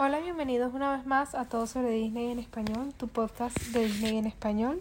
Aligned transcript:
Hola, 0.00 0.20
bienvenidos 0.20 0.72
una 0.74 0.96
vez 0.96 1.06
más 1.06 1.34
a 1.34 1.46
Todo 1.46 1.66
sobre 1.66 1.90
Disney 1.90 2.30
en 2.30 2.38
Español, 2.38 2.94
tu 2.96 3.08
podcast 3.08 3.58
de 3.72 3.84
Disney 3.84 4.16
en 4.16 4.26
Español. 4.26 4.80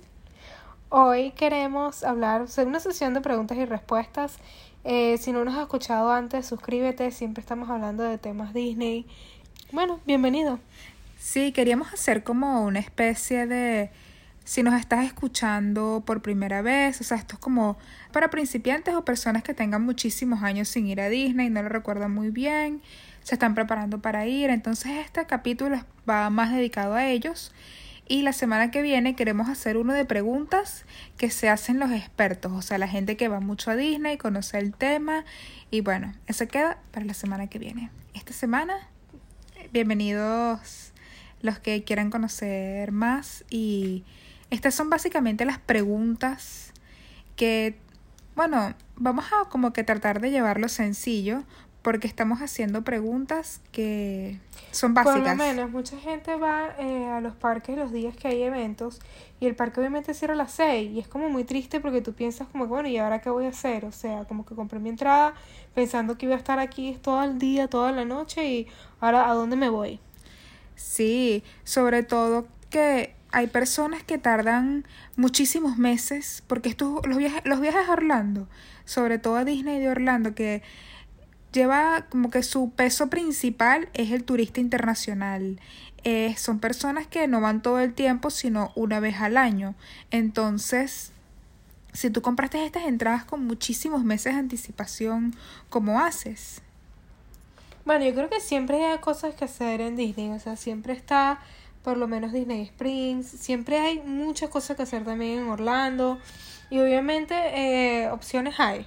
Hoy 0.90 1.32
queremos 1.32 2.04
hablar 2.04 2.48
sobre 2.48 2.68
una 2.68 2.80
sesión 2.80 3.16
de 3.16 3.22
preguntas 3.22 3.58
y 3.58 3.66
respuestas. 3.66 4.38
Eh, 4.84 5.18
si 5.18 5.32
no 5.32 5.44
nos 5.44 5.56
has 5.56 5.62
escuchado 5.62 6.12
antes, 6.12 6.46
suscríbete, 6.46 7.10
siempre 7.10 7.42
estamos 7.42 7.68
hablando 7.72 8.04
de 8.04 8.20
temas 8.20 8.54
Disney. 8.54 9.08
Bueno, 9.72 10.00
bienvenido. 10.06 10.60
Sí, 11.18 11.52
queríamos 11.52 11.92
hacer 11.92 12.24
como 12.24 12.62
una 12.62 12.78
especie 12.78 13.48
de... 13.48 13.90
Si 14.44 14.62
nos 14.62 14.80
estás 14.80 15.04
escuchando 15.04 16.04
por 16.06 16.22
primera 16.22 16.62
vez, 16.62 17.02
o 17.02 17.04
sea, 17.04 17.18
esto 17.18 17.34
es 17.34 17.40
como 17.40 17.76
para 18.14 18.30
principiantes 18.30 18.94
o 18.94 19.04
personas 19.04 19.42
que 19.44 19.56
tengan 19.56 19.82
muchísimos 19.82 20.44
años 20.44 20.68
sin 20.70 20.86
ir 20.86 21.02
a 21.02 21.10
Disney, 21.10 21.50
no 21.50 21.64
lo 21.64 21.70
recuerdan 21.70 22.14
muy 22.14 22.30
bien, 22.30 22.82
se 23.28 23.36
están 23.36 23.56
preparando 23.56 24.00
para 24.00 24.26
ir. 24.26 24.50
Entonces 24.50 25.06
este 25.06 25.26
capítulo 25.26 25.84
va 26.10 26.30
más 26.30 26.54
dedicado 26.54 26.94
a 26.94 27.08
ellos. 27.08 27.52
Y 28.08 28.22
la 28.22 28.32
semana 28.32 28.72
que 28.72 28.82
viene 28.82 29.18
queremos 29.18 29.50
hacer 29.50 29.76
uno 29.76 29.92
de 29.92 30.06
preguntas 30.06 30.86
que 31.18 31.30
se 31.30 31.50
hacen 31.50 31.78
los 31.78 31.92
expertos, 31.92 32.54
o 32.54 32.62
sea, 32.62 32.78
la 32.78 32.88
gente 32.88 33.18
que 33.18 33.28
va 33.28 33.42
mucho 33.42 33.70
a 33.70 33.76
Disney, 33.76 34.18
conoce 34.18 34.60
el 34.60 34.74
tema. 34.74 35.26
Y 35.72 35.82
bueno, 35.82 36.14
eso 36.26 36.48
queda 36.48 36.78
para 36.92 37.06
la 37.06 37.14
semana 37.14 37.48
que 37.48 37.60
viene. 37.60 37.90
Esta 38.14 38.32
semana, 38.32 38.76
bienvenidos 39.74 40.94
los 41.42 41.60
que 41.60 41.84
quieran 41.84 42.10
conocer 42.10 42.94
más. 42.94 43.44
Y 43.50 44.06
estas 44.52 44.74
son 44.74 44.90
básicamente 44.90 45.44
las 45.44 45.60
preguntas 45.60 46.72
que, 47.36 47.78
bueno, 48.38 48.74
vamos 48.96 49.26
a 49.34 49.50
como 49.50 49.74
que 49.74 49.84
tratar 49.84 50.22
de 50.22 50.32
llevarlo 50.32 50.70
sencillo 50.70 51.44
porque 51.82 52.08
estamos 52.08 52.42
haciendo 52.42 52.84
preguntas 52.84 53.62
que 53.72 54.40
son 54.72 54.94
básicas. 54.94 55.20
Por 55.20 55.30
lo 55.30 55.36
menos, 55.36 55.72
mucha 55.72 55.98
gente 55.98 56.36
va 56.36 56.76
eh, 56.80 57.06
a 57.06 57.22
los 57.22 57.36
parques 57.36 57.78
los 57.78 57.92
días 57.92 58.16
que 58.16 58.28
hay 58.28 58.44
eventos 58.44 59.00
y 59.40 59.46
el 59.46 59.56
parque 59.56 59.80
obviamente 59.80 60.14
cierra 60.14 60.34
a 60.34 60.38
las 60.38 60.52
6 60.52 60.92
y 60.92 61.00
es 61.00 61.08
como 61.08 61.30
muy 61.30 61.44
triste 61.44 61.80
porque 61.80 62.02
tú 62.02 62.14
piensas 62.14 62.48
como, 62.48 62.68
bueno, 62.68 62.90
¿y 62.90 62.98
ahora 62.98 63.22
qué 63.22 63.30
voy 63.30 63.46
a 63.46 63.50
hacer? 63.50 63.86
O 63.86 63.92
sea, 63.92 64.26
como 64.26 64.46
que 64.46 64.56
compré 64.56 64.80
mi 64.80 64.90
entrada 64.90 65.34
pensando 65.76 66.18
que 66.18 66.26
iba 66.26 66.36
a 66.36 66.38
estar 66.38 66.60
aquí 66.60 66.98
todo 67.02 67.24
el 67.24 67.40
día, 67.40 67.68
toda 67.68 67.92
la 67.92 68.04
noche 68.06 68.46
y 68.46 68.68
ahora 69.00 69.30
¿a 69.30 69.34
dónde 69.34 69.56
me 69.56 69.70
voy? 69.70 70.00
Sí, 70.76 71.44
sobre 71.64 72.04
todo 72.04 72.48
que 72.70 73.16
hay 73.32 73.48
personas 73.48 74.04
que 74.04 74.18
tardan 74.18 74.86
muchísimos 75.16 75.78
meses 75.78 76.44
porque 76.48 76.70
estos 76.70 77.06
los 77.06 77.18
viajes 77.18 77.42
los 77.46 77.62
viajes 77.62 77.88
a 77.88 77.94
Orlando, 77.94 78.48
sobre 78.86 79.20
todo 79.20 79.36
a 79.36 79.46
Disney 79.46 79.80
de 79.80 79.90
Orlando 79.90 80.34
que 80.34 80.64
lleva 81.52 82.06
como 82.10 82.30
que 82.30 82.44
su 82.44 82.72
peso 82.72 83.08
principal 83.08 83.90
es 83.94 84.12
el 84.12 84.24
turista 84.24 84.60
internacional. 84.60 85.60
Eh, 86.04 86.36
son 86.38 86.60
personas 86.60 87.08
que 87.08 87.28
no 87.28 87.42
van 87.42 87.62
todo 87.62 87.80
el 87.80 87.94
tiempo, 87.94 88.30
sino 88.30 88.72
una 88.76 89.00
vez 89.00 89.20
al 89.20 89.38
año. 89.38 89.76
Entonces, 90.12 91.12
si 91.94 92.10
tú 92.10 92.22
compraste 92.22 92.64
estas 92.66 92.86
entradas 92.86 93.26
con 93.26 93.46
muchísimos 93.46 94.04
meses 94.04 94.34
de 94.34 94.40
anticipación, 94.40 95.36
¿cómo 95.70 96.00
haces? 96.00 96.62
Bueno, 97.86 98.06
yo 98.06 98.14
creo 98.14 98.30
que 98.30 98.40
siempre 98.40 98.86
hay 98.86 99.00
cosas 99.00 99.34
que 99.36 99.46
hacer 99.46 99.82
en 99.82 99.96
Disney, 99.96 100.30
o 100.30 100.40
sea, 100.40 100.58
siempre 100.58 100.94
está 100.94 101.40
por 101.84 101.98
lo 101.98 102.08
menos 102.08 102.34
Disney 102.34 102.64
Springs, 102.64 103.28
siempre 103.28 103.80
hay 103.80 104.00
muchas 104.00 104.50
cosas 104.50 104.76
que 104.76 104.84
hacer 104.84 105.06
también 105.06 105.40
en 105.40 105.48
Orlando 105.48 106.20
y 106.70 106.80
obviamente 106.80 107.34
eh, 107.34 108.10
opciones 108.12 108.60
hay. 108.60 108.86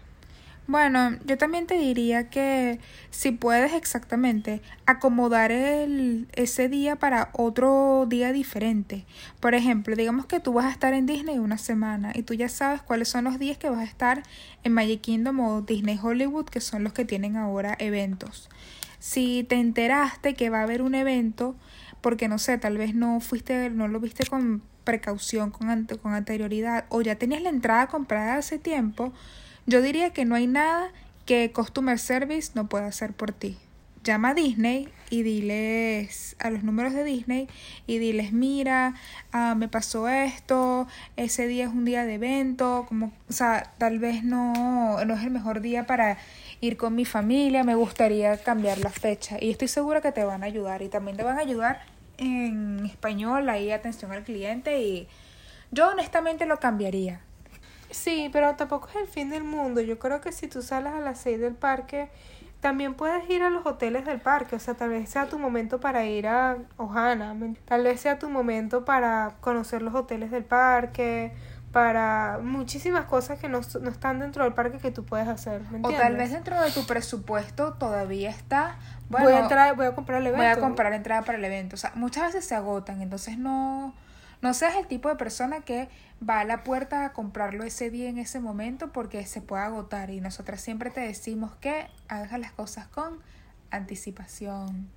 Bueno, 0.71 1.19
yo 1.27 1.37
también 1.37 1.67
te 1.67 1.75
diría 1.75 2.31
que 2.31 2.79
si 3.11 3.33
puedes 3.33 3.73
exactamente 3.73 4.63
acomodar 4.87 5.51
el, 5.51 6.29
ese 6.35 6.69
día 6.69 6.95
para 6.95 7.31
otro 7.33 8.07
día 8.09 8.31
diferente. 8.31 9.05
Por 9.41 9.57
ejemplo, 9.57 9.97
digamos 9.97 10.27
que 10.27 10.39
tú 10.39 10.53
vas 10.53 10.67
a 10.67 10.71
estar 10.71 10.95
en 10.95 11.07
Disney 11.07 11.41
una 11.41 11.59
semana 11.59 12.13
y 12.15 12.23
tú 12.23 12.35
ya 12.35 12.49
sabes 12.49 12.83
cuáles 12.83 13.09
son 13.09 13.25
los 13.25 13.41
días 13.41 13.59
que 13.59 13.69
vas 13.69 13.81
a 13.81 13.85
estar 13.85 14.23
en 14.63 14.73
Magic 14.73 15.01
Kingdom 15.01 15.41
o 15.41 15.63
Disney 15.63 15.99
Hollywood, 16.01 16.45
que 16.45 16.61
son 16.61 16.85
los 16.85 16.93
que 16.93 17.05
tienen 17.05 17.37
ahora 17.37 17.75
eventos. 17.81 18.49
Si 19.01 19.45
te 19.49 19.57
enteraste 19.57 20.35
que 20.35 20.51
va 20.51 20.61
a 20.61 20.63
haber 20.63 20.83
un 20.83 20.95
evento, 20.95 21.57
porque 22.01 22.29
no 22.29 22.39
sé, 22.39 22.59
tal 22.59 22.79
vez 22.79 22.95
no 22.95 23.19
fuiste, 23.19 23.71
no 23.71 23.89
lo 23.89 23.99
viste 23.99 24.25
con 24.25 24.63
precaución, 24.85 25.51
con, 25.51 25.87
con 26.01 26.15
anterioridad, 26.15 26.85
o 26.91 27.03
ya 27.03 27.17
tenías 27.17 27.43
la 27.43 27.49
entrada 27.49 27.89
comprada 27.89 28.37
hace 28.37 28.61
tiempo, 28.61 29.13
yo 29.67 29.83
diría 29.83 30.11
que 30.11 30.25
no 30.25 30.35
hay 30.35 30.47
nada 30.47 30.91
que 31.27 31.53
Customer 31.53 31.99
Service 31.99 32.53
no 32.55 32.69
pueda 32.69 32.87
hacer 32.87 33.13
por 33.13 33.33
ti. 33.33 33.57
Llama 34.03 34.31
a 34.31 34.35
Disney 34.35 34.89
y 35.11 35.23
diles 35.23 36.35
a 36.39 36.51
los 36.51 36.63
números 36.63 36.95
de 36.95 37.05
Disney 37.05 37.49
y 37.87 37.99
diles, 37.99 38.33
mira, 38.33 38.95
ah, 39.33 39.55
me 39.55 39.69
pasó 39.69 40.09
esto, 40.09 40.89
ese 41.17 41.47
día 41.47 41.65
es 41.65 41.71
un 41.71 41.85
día 41.85 42.07
de 42.07 42.15
evento, 42.15 42.87
como, 42.89 43.13
o 43.29 43.33
sea, 43.33 43.73
tal 43.77 43.99
vez 43.99 44.25
no, 44.25 45.05
no 45.05 45.15
es 45.15 45.23
el 45.23 45.31
mejor 45.31 45.61
día 45.61 45.87
para 45.87 46.17
ir 46.61 46.77
con 46.77 46.95
mi 46.95 47.05
familia, 47.05 47.63
me 47.63 47.75
gustaría 47.75 48.39
cambiar 48.39 48.79
la 48.79 48.91
fecha 48.91 49.37
y 49.41 49.51
estoy 49.51 49.69
segura 49.69 50.01
que 50.01 50.13
te 50.13 50.25
van 50.25 50.43
a 50.43 50.47
ayudar 50.47 50.83
y 50.83 50.89
también 50.89 51.17
te 51.17 51.23
van 51.23 51.37
a 51.37 51.43
ayudar 51.43 51.83
en 52.17 52.87
español, 52.87 53.49
ahí 53.49 53.71
atención 53.71 54.13
al 54.13 54.25
cliente 54.25 54.81
y 54.83 55.09
yo 55.71 55.89
honestamente 55.89 56.47
lo 56.47 56.59
cambiaría. 56.59 57.21
Sí, 57.91 58.31
pero 58.33 58.55
tampoco 58.57 58.89
es 58.89 58.97
el 58.97 59.07
fin 59.07 59.31
del 59.31 59.45
mundo. 59.45 59.81
Yo 59.81 59.99
creo 59.99 60.21
que 60.21 60.33
si 60.33 60.49
tú 60.49 60.63
sales 60.63 60.93
a 60.93 61.01
las 61.01 61.19
6 61.21 61.41
del 61.41 61.55
parque, 61.55 62.11
también 62.61 62.95
puedes 62.95 63.29
ir 63.31 63.43
a 63.43 63.51
los 63.51 63.67
hoteles 63.67 64.05
del 64.05 64.21
parque. 64.21 64.57
O 64.57 64.61
sea, 64.61 64.75
tal 64.75 64.91
vez 64.91 65.09
sea 65.09 65.27
tu 65.27 65.39
momento 65.39 65.81
para 65.81 66.05
ir 66.05 66.27
a 66.27 66.59
Ohana. 66.77 67.35
Tal 67.65 67.85
vez 67.85 68.01
sea 68.01 68.19
tu 68.19 68.29
momento 68.29 68.85
para 68.85 69.37
conocer 69.41 69.83
los 69.83 69.95
hoteles 69.95 70.31
del 70.31 70.45
parque. 70.45 71.33
Para 71.73 72.41
muchísimas 72.43 73.05
cosas 73.05 73.39
que 73.39 73.49
no, 73.49 73.61
no 73.81 73.91
están 73.91 74.19
dentro 74.19 74.43
del 74.43 74.55
parque 74.55 74.79
que 74.79 74.91
tú 74.91 75.05
puedes 75.05 75.29
hacer. 75.29 75.63
o 75.83 75.93
tal 75.93 76.17
vez 76.17 76.33
dentro 76.33 76.61
de 76.61 76.73
tu 76.73 76.85
presupuesto 76.85 77.75
todavía 77.75 78.31
está. 78.31 78.77
Bueno, 79.09 79.27
voy 79.27 79.35
a 79.37 79.41
entrar, 79.41 79.77
voy 79.77 79.87
a 79.87 79.95
comprar 79.95 80.21
el 80.21 80.27
evento. 80.27 80.43
Voy 80.43 80.53
a 80.53 80.59
comprar 80.59 80.93
entrada 80.93 81.23
para 81.23 81.39
el 81.39 81.45
evento. 81.45 81.77
O 81.77 81.79
sea, 81.79 81.93
muchas 81.95 82.25
veces 82.25 82.45
se 82.45 82.57
agotan. 82.57 83.01
Entonces 83.03 83.39
no 83.39 83.95
no 84.43 84.55
seas 84.55 84.77
el 84.77 84.87
tipo 84.87 85.09
de 85.09 85.17
persona 85.17 85.61
que 85.61 85.89
va 86.27 86.41
a 86.41 86.45
la 86.45 86.65
puerta 86.65 87.05
a 87.05 87.13
comprarlo 87.13 87.65
ese 87.65 87.91
día 87.91 88.09
en 88.09 88.19
ese 88.19 88.41
momento 88.41 88.93
porque 88.93 89.25
se 89.27 89.43
puede 89.43 89.63
agotar 89.63 90.11
y 90.11 90.21
nosotras 90.21 90.61
siempre 90.61 90.91
te 90.91 91.01
decimos 91.01 91.53
que 91.57 91.89
hagas 92.09 92.39
las 92.39 92.53
cosas 92.53 92.87
con 92.89 93.21
anticipación. 93.71 94.89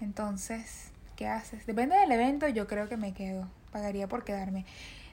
Entonces, 0.00 0.90
¿qué 1.16 1.28
haces? 1.28 1.66
Depende 1.66 1.96
del 1.96 2.12
evento, 2.12 2.48
yo 2.48 2.66
creo 2.66 2.88
que 2.88 2.96
me 2.96 3.14
quedo. 3.14 3.48
Pagaría 3.72 4.08
por 4.08 4.24
quedarme. 4.24 4.64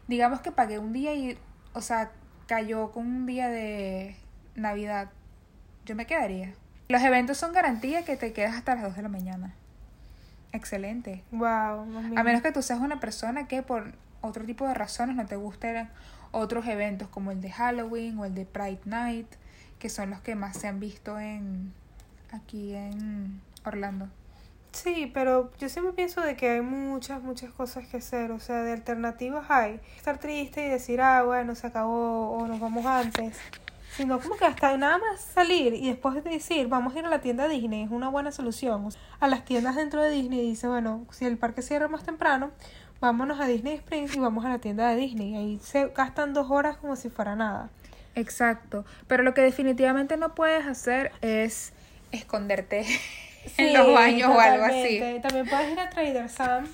Digamos 0.08 0.42
que 0.42 0.52
pagué 0.52 0.80
un 0.80 0.94
día 0.94 1.14
y, 1.14 1.38
o 1.74 1.82
sea, 1.82 2.12
cayó 2.48 2.92
con 2.92 3.06
un 3.08 3.26
día 3.26 3.50
de 3.50 4.16
Navidad. 4.56 5.10
Yo 5.86 5.96
me 5.96 6.06
quedaría. 6.06 6.54
Los 6.88 7.02
eventos 7.02 7.38
son 7.38 7.54
garantía 7.54 8.06
que 8.06 8.16
te 8.16 8.32
quedas 8.32 8.56
hasta 8.56 8.76
las 8.76 8.84
2 8.84 8.96
de 8.98 9.02
la 9.02 9.10
mañana. 9.10 9.56
Excelente. 10.56 11.24
Wow. 11.32 12.16
A 12.16 12.24
menos 12.24 12.42
que 12.42 12.52
tú 12.52 12.62
seas 12.62 12.80
una 12.80 13.00
persona 13.00 13.48
que 13.48 13.62
por 13.62 13.94
otro 14.22 14.46
tipo 14.46 14.68
de 14.68 14.74
razones 14.74 15.16
no 15.16 15.26
te 15.26 15.36
gusten 15.36 15.90
otros 16.32 16.66
eventos 16.68 17.08
como 17.10 17.32
el 17.32 17.42
de 17.42 17.52
Halloween 17.52 18.18
o 18.20 18.26
el 18.26 18.34
de 18.34 18.46
Pride 18.46 18.82
Night, 18.86 19.28
que 19.80 19.90
son 19.90 20.10
los 20.10 20.22
que 20.22 20.36
más 20.36 20.58
se 20.58 20.68
han 20.68 20.80
visto 20.80 21.20
en 21.20 21.74
aquí 22.32 22.74
en 22.74 23.42
Orlando. 23.66 24.08
Sí, 24.72 25.10
pero 25.14 25.54
yo 25.58 25.70
siempre 25.70 25.94
pienso 25.94 26.20
de 26.22 26.36
que 26.36 26.50
hay 26.50 26.62
muchas, 26.62 27.22
muchas 27.22 27.52
cosas 27.52 27.88
que 27.88 27.98
hacer, 27.98 28.32
o 28.32 28.40
sea, 28.40 28.62
de 28.62 28.74
alternativas 28.74 29.50
hay. 29.50 29.80
Estar 29.96 30.18
triste 30.18 30.66
y 30.66 30.70
decir, 30.70 31.00
ah, 31.00 31.24
bueno, 31.24 31.56
se 31.56 31.68
acabó 31.68 32.32
o 32.32 32.48
nos 32.48 32.60
vamos 32.60 32.86
antes 32.86 33.38
sino 33.96 34.20
como 34.20 34.36
que 34.36 34.46
hasta 34.46 34.76
nada 34.78 34.98
más 34.98 35.22
salir 35.22 35.74
y 35.74 35.88
después 35.88 36.16
de 36.16 36.30
decir 36.30 36.68
vamos 36.68 36.96
a 36.96 37.00
ir 37.00 37.06
a 37.06 37.10
la 37.10 37.22
tienda 37.22 37.48
Disney 37.48 37.84
es 37.84 37.92
una 37.92 38.10
buena 38.10 38.32
solución. 38.32 38.90
A 39.20 39.28
las 39.28 39.46
tiendas 39.46 39.76
dentro 39.76 40.02
de 40.02 40.10
Disney 40.10 40.42
dice, 40.42 40.68
bueno, 40.68 41.06
si 41.12 41.26
el 41.26 41.38
parque 41.38 41.62
cierra 41.62 41.88
más 41.88 42.04
temprano, 42.04 42.52
vámonos 43.00 43.40
a 43.40 43.48
Disney 43.48 43.76
Springs 43.76 44.16
y 44.16 44.20
vamos 44.20 44.46
a 44.46 44.50
la 44.50 44.60
tienda 44.60 44.90
de 44.90 44.98
Disney. 44.98 45.36
Ahí 45.36 45.60
se 45.64 45.88
gastan 45.88 46.34
dos 46.34 46.52
horas 46.52 46.78
como 46.78 46.96
si 46.96 47.10
fuera 47.10 47.36
nada. 47.36 47.70
Exacto, 48.16 48.86
pero 49.08 49.24
lo 49.24 49.34
que 49.34 49.42
definitivamente 49.42 50.18
no 50.18 50.36
puedes 50.36 50.66
hacer 50.66 51.12
es 51.22 51.74
esconderte 52.12 52.86
en 53.58 53.74
los 53.74 53.94
baños 53.94 54.30
o 54.30 54.40
algo 54.40 54.66
así. 54.66 55.02
También 55.22 55.48
puedes 55.48 55.72
ir 55.72 55.80
a 55.80 55.90
Trader 55.90 56.30
Sam 56.30 56.68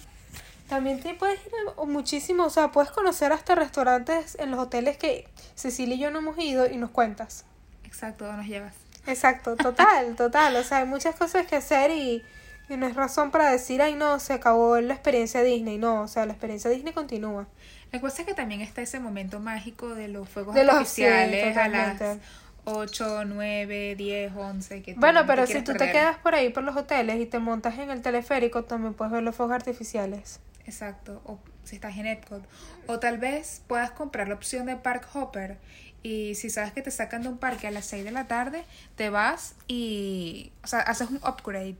también 0.71 1.01
te 1.01 1.13
puedes 1.15 1.37
ir 1.45 1.51
a 1.77 1.83
muchísimo, 1.83 2.45
o 2.45 2.49
sea, 2.49 2.71
puedes 2.71 2.91
conocer 2.91 3.33
hasta 3.33 3.55
restaurantes 3.55 4.37
en 4.39 4.51
los 4.51 4.59
hoteles 4.61 4.95
que 4.95 5.27
Cecilia 5.53 5.95
y 5.95 5.99
yo 5.99 6.11
no 6.11 6.19
hemos 6.19 6.39
ido 6.39 6.65
y 6.65 6.77
nos 6.77 6.91
cuentas. 6.91 7.43
Exacto, 7.83 8.31
nos 8.31 8.45
llevas. 8.45 8.73
Exacto, 9.05 9.57
total, 9.57 10.15
total. 10.17 10.55
O 10.55 10.63
sea, 10.63 10.77
hay 10.77 10.85
muchas 10.85 11.13
cosas 11.15 11.45
que 11.45 11.57
hacer 11.57 11.91
y, 11.91 12.23
no 12.69 12.87
es 12.87 12.95
razón 12.95 13.31
para 13.31 13.51
decir, 13.51 13.81
ay, 13.81 13.95
no, 13.95 14.17
se 14.19 14.31
acabó 14.31 14.79
la 14.79 14.93
experiencia 14.93 15.43
Disney. 15.43 15.77
No, 15.77 16.03
o 16.03 16.07
sea, 16.07 16.25
la 16.25 16.31
experiencia 16.31 16.71
Disney 16.71 16.93
continúa. 16.93 17.47
La 17.91 17.99
cosa 17.99 18.21
es 18.21 18.27
que 18.29 18.33
también 18.33 18.61
está 18.61 18.81
ese 18.81 19.01
momento 19.01 19.41
mágico 19.41 19.93
de 19.93 20.07
los 20.07 20.29
fuegos 20.29 20.55
artificiales 20.55 21.57
a 21.57 21.67
las 21.67 22.17
8, 22.63 23.25
9, 23.25 23.95
10, 23.97 24.31
11. 24.33 24.83
Que 24.83 24.93
tú 24.93 25.01
Bueno, 25.01 25.25
pero 25.27 25.45
si 25.47 25.61
tú 25.63 25.73
te 25.73 25.91
quedas 25.91 26.17
por 26.19 26.33
ahí 26.33 26.47
por 26.47 26.63
los 26.63 26.77
hoteles 26.77 27.19
y 27.19 27.25
te 27.25 27.39
montas 27.39 27.77
en 27.77 27.89
el 27.89 28.01
teleférico, 28.01 28.63
también 28.63 28.93
puedes 28.93 29.11
ver 29.11 29.21
los 29.21 29.35
fuegos 29.35 29.53
artificiales. 29.53 30.39
Exacto, 30.65 31.21
o 31.25 31.39
si 31.63 31.75
estás 31.75 31.97
en 31.97 32.05
Epcot. 32.05 32.43
O 32.87 32.99
tal 32.99 33.17
vez 33.17 33.61
puedas 33.67 33.91
comprar 33.91 34.27
la 34.27 34.35
opción 34.35 34.65
de 34.65 34.75
Park 34.75 35.07
Hopper. 35.13 35.57
Y 36.03 36.35
si 36.35 36.49
sabes 36.49 36.71
que 36.73 36.81
te 36.81 36.91
sacan 36.91 37.21
de 37.21 37.29
un 37.29 37.37
parque 37.37 37.67
a 37.67 37.71
las 37.71 37.85
6 37.85 38.03
de 38.03 38.11
la 38.11 38.27
tarde, 38.27 38.65
te 38.95 39.09
vas 39.09 39.55
y. 39.67 40.51
O 40.63 40.67
sea, 40.67 40.79
haces 40.81 41.09
un 41.09 41.17
upgrade. 41.17 41.77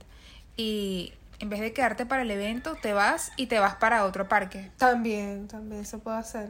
Y 0.56 1.12
en 1.40 1.48
vez 1.48 1.60
de 1.60 1.72
quedarte 1.72 2.06
para 2.06 2.22
el 2.22 2.30
evento, 2.30 2.76
te 2.80 2.92
vas 2.92 3.32
y 3.36 3.46
te 3.46 3.58
vas 3.58 3.74
para 3.76 4.04
otro 4.04 4.28
parque. 4.28 4.70
También, 4.76 5.48
también 5.48 5.84
se 5.84 5.98
puede 5.98 6.18
hacer. 6.18 6.48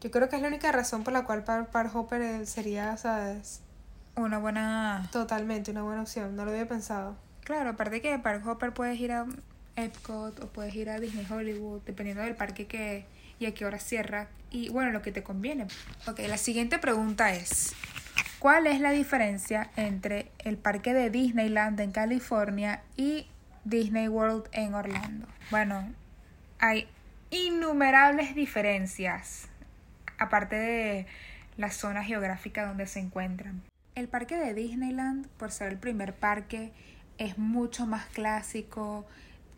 Yo 0.00 0.10
creo 0.10 0.28
que 0.28 0.36
es 0.36 0.42
la 0.42 0.48
única 0.48 0.72
razón 0.72 1.04
por 1.04 1.12
la 1.12 1.24
cual 1.24 1.44
Park, 1.44 1.70
Park 1.70 1.94
Hopper 1.94 2.20
eh, 2.20 2.46
sería, 2.46 2.96
¿sabes? 2.96 3.60
Una 4.16 4.38
buena. 4.38 5.08
Totalmente 5.12 5.70
una 5.70 5.82
buena 5.82 6.02
opción. 6.02 6.34
No 6.34 6.44
lo 6.44 6.50
había 6.50 6.66
pensado. 6.66 7.16
Claro, 7.44 7.70
aparte 7.70 8.00
que 8.00 8.18
Park 8.18 8.44
Hopper 8.46 8.74
puedes 8.74 8.98
ir 8.98 9.12
a 9.12 9.26
Epcot 9.76 10.40
o 10.40 10.48
puedes 10.48 10.74
ir 10.74 10.90
a 10.90 11.00
Disney 11.00 11.26
Hollywood, 11.28 11.82
dependiendo 11.86 12.22
del 12.22 12.36
parque 12.36 12.66
que 12.66 13.04
y 13.38 13.46
a 13.46 13.54
qué 13.54 13.64
hora 13.64 13.78
cierra 13.78 14.28
y 14.50 14.68
bueno, 14.68 14.92
lo 14.92 15.02
que 15.02 15.12
te 15.12 15.22
conviene. 15.22 15.66
Ok, 16.06 16.20
la 16.28 16.36
siguiente 16.36 16.78
pregunta 16.78 17.32
es, 17.32 17.74
¿cuál 18.38 18.66
es 18.66 18.80
la 18.80 18.92
diferencia 18.92 19.70
entre 19.76 20.30
el 20.38 20.58
parque 20.58 20.92
de 20.94 21.10
Disneyland 21.10 21.80
en 21.80 21.90
California 21.90 22.82
y 22.96 23.26
Disney 23.64 24.08
World 24.08 24.48
en 24.52 24.74
Orlando? 24.74 25.26
Bueno, 25.50 25.92
hay 26.58 26.86
innumerables 27.30 28.34
diferencias, 28.34 29.48
aparte 30.18 30.56
de 30.56 31.06
la 31.56 31.70
zona 31.70 32.04
geográfica 32.04 32.66
donde 32.66 32.86
se 32.86 33.00
encuentran. 33.00 33.62
El 33.94 34.08
parque 34.08 34.36
de 34.36 34.54
Disneyland, 34.54 35.26
por 35.38 35.50
ser 35.50 35.72
el 35.72 35.78
primer 35.78 36.14
parque, 36.14 36.72
es 37.18 37.38
mucho 37.38 37.86
más 37.86 38.06
clásico, 38.06 39.06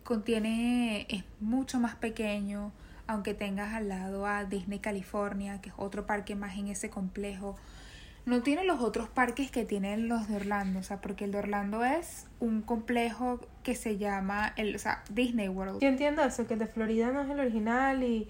contiene, 0.05 1.07
es 1.09 1.23
mucho 1.41 1.79
más 1.79 1.95
pequeño, 1.95 2.71
aunque 3.07 3.33
tengas 3.33 3.73
al 3.73 3.89
lado 3.89 4.25
a 4.25 4.45
Disney 4.45 4.79
California, 4.79 5.59
que 5.61 5.69
es 5.69 5.75
otro 5.77 6.05
parque 6.05 6.35
más 6.35 6.57
en 6.57 6.67
ese 6.67 6.89
complejo. 6.89 7.57
No 8.25 8.41
tiene 8.41 8.63
los 8.63 8.81
otros 8.81 9.09
parques 9.09 9.51
que 9.51 9.65
tienen 9.65 10.07
los 10.07 10.27
de 10.27 10.37
Orlando, 10.37 10.79
o 10.79 10.83
sea, 10.83 11.01
porque 11.01 11.25
el 11.25 11.31
de 11.31 11.39
Orlando 11.39 11.83
es 11.83 12.27
un 12.39 12.61
complejo 12.61 13.39
que 13.63 13.75
se 13.75 13.97
llama 13.97 14.53
el, 14.55 14.75
o 14.75 14.79
sea, 14.79 15.03
Disney 15.09 15.49
World. 15.49 15.81
Yo 15.81 15.87
entiendo 15.87 16.23
eso, 16.23 16.47
que 16.47 16.53
el 16.53 16.59
de 16.59 16.67
Florida 16.67 17.11
no 17.11 17.21
es 17.21 17.29
el 17.29 17.39
original 17.39 18.03
y, 18.03 18.27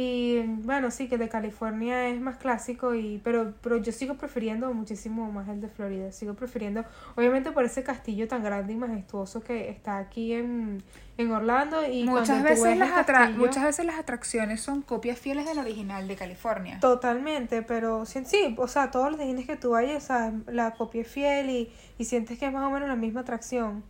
y 0.00 0.42
bueno, 0.62 0.92
sí, 0.92 1.08
que 1.08 1.16
el 1.16 1.20
de 1.22 1.28
California 1.28 2.08
es 2.08 2.20
más 2.20 2.36
clásico, 2.36 2.94
y 2.94 3.20
pero, 3.24 3.54
pero 3.60 3.78
yo 3.78 3.90
sigo 3.90 4.14
prefiriendo 4.14 4.72
muchísimo 4.72 5.32
más 5.32 5.48
el 5.48 5.60
de 5.60 5.66
Florida. 5.68 6.12
Sigo 6.12 6.34
prefiriendo, 6.34 6.84
obviamente 7.16 7.50
por 7.50 7.64
ese 7.64 7.82
castillo 7.82 8.28
tan 8.28 8.44
grande 8.44 8.74
y 8.74 8.76
majestuoso 8.76 9.40
que 9.42 9.68
está 9.70 9.98
aquí 9.98 10.34
en, 10.34 10.84
en 11.16 11.32
Orlando. 11.32 11.84
Y 11.84 12.04
muchas 12.04 12.44
veces, 12.44 12.78
las 12.78 12.90
castillo- 12.90 13.38
muchas 13.40 13.64
veces 13.64 13.84
las 13.86 13.98
atracciones 13.98 14.60
son 14.60 14.82
copias 14.82 15.18
fieles 15.18 15.46
del 15.46 15.58
original 15.58 16.06
de 16.06 16.14
California. 16.14 16.78
Totalmente, 16.80 17.62
pero 17.62 18.06
sí, 18.06 18.22
sí, 18.24 18.54
o 18.56 18.68
sea, 18.68 18.92
todos 18.92 19.10
los 19.10 19.18
Disney 19.18 19.44
que 19.46 19.56
tú 19.56 19.70
vayas, 19.70 20.04
o 20.04 20.06
sea, 20.06 20.32
la 20.46 20.74
copia 20.74 21.00
es 21.02 21.08
fiel 21.08 21.50
y, 21.50 21.72
y 21.98 22.04
sientes 22.04 22.38
que 22.38 22.46
es 22.46 22.52
más 22.52 22.62
o 22.64 22.70
menos 22.70 22.88
la 22.88 22.94
misma 22.94 23.22
atracción. 23.22 23.82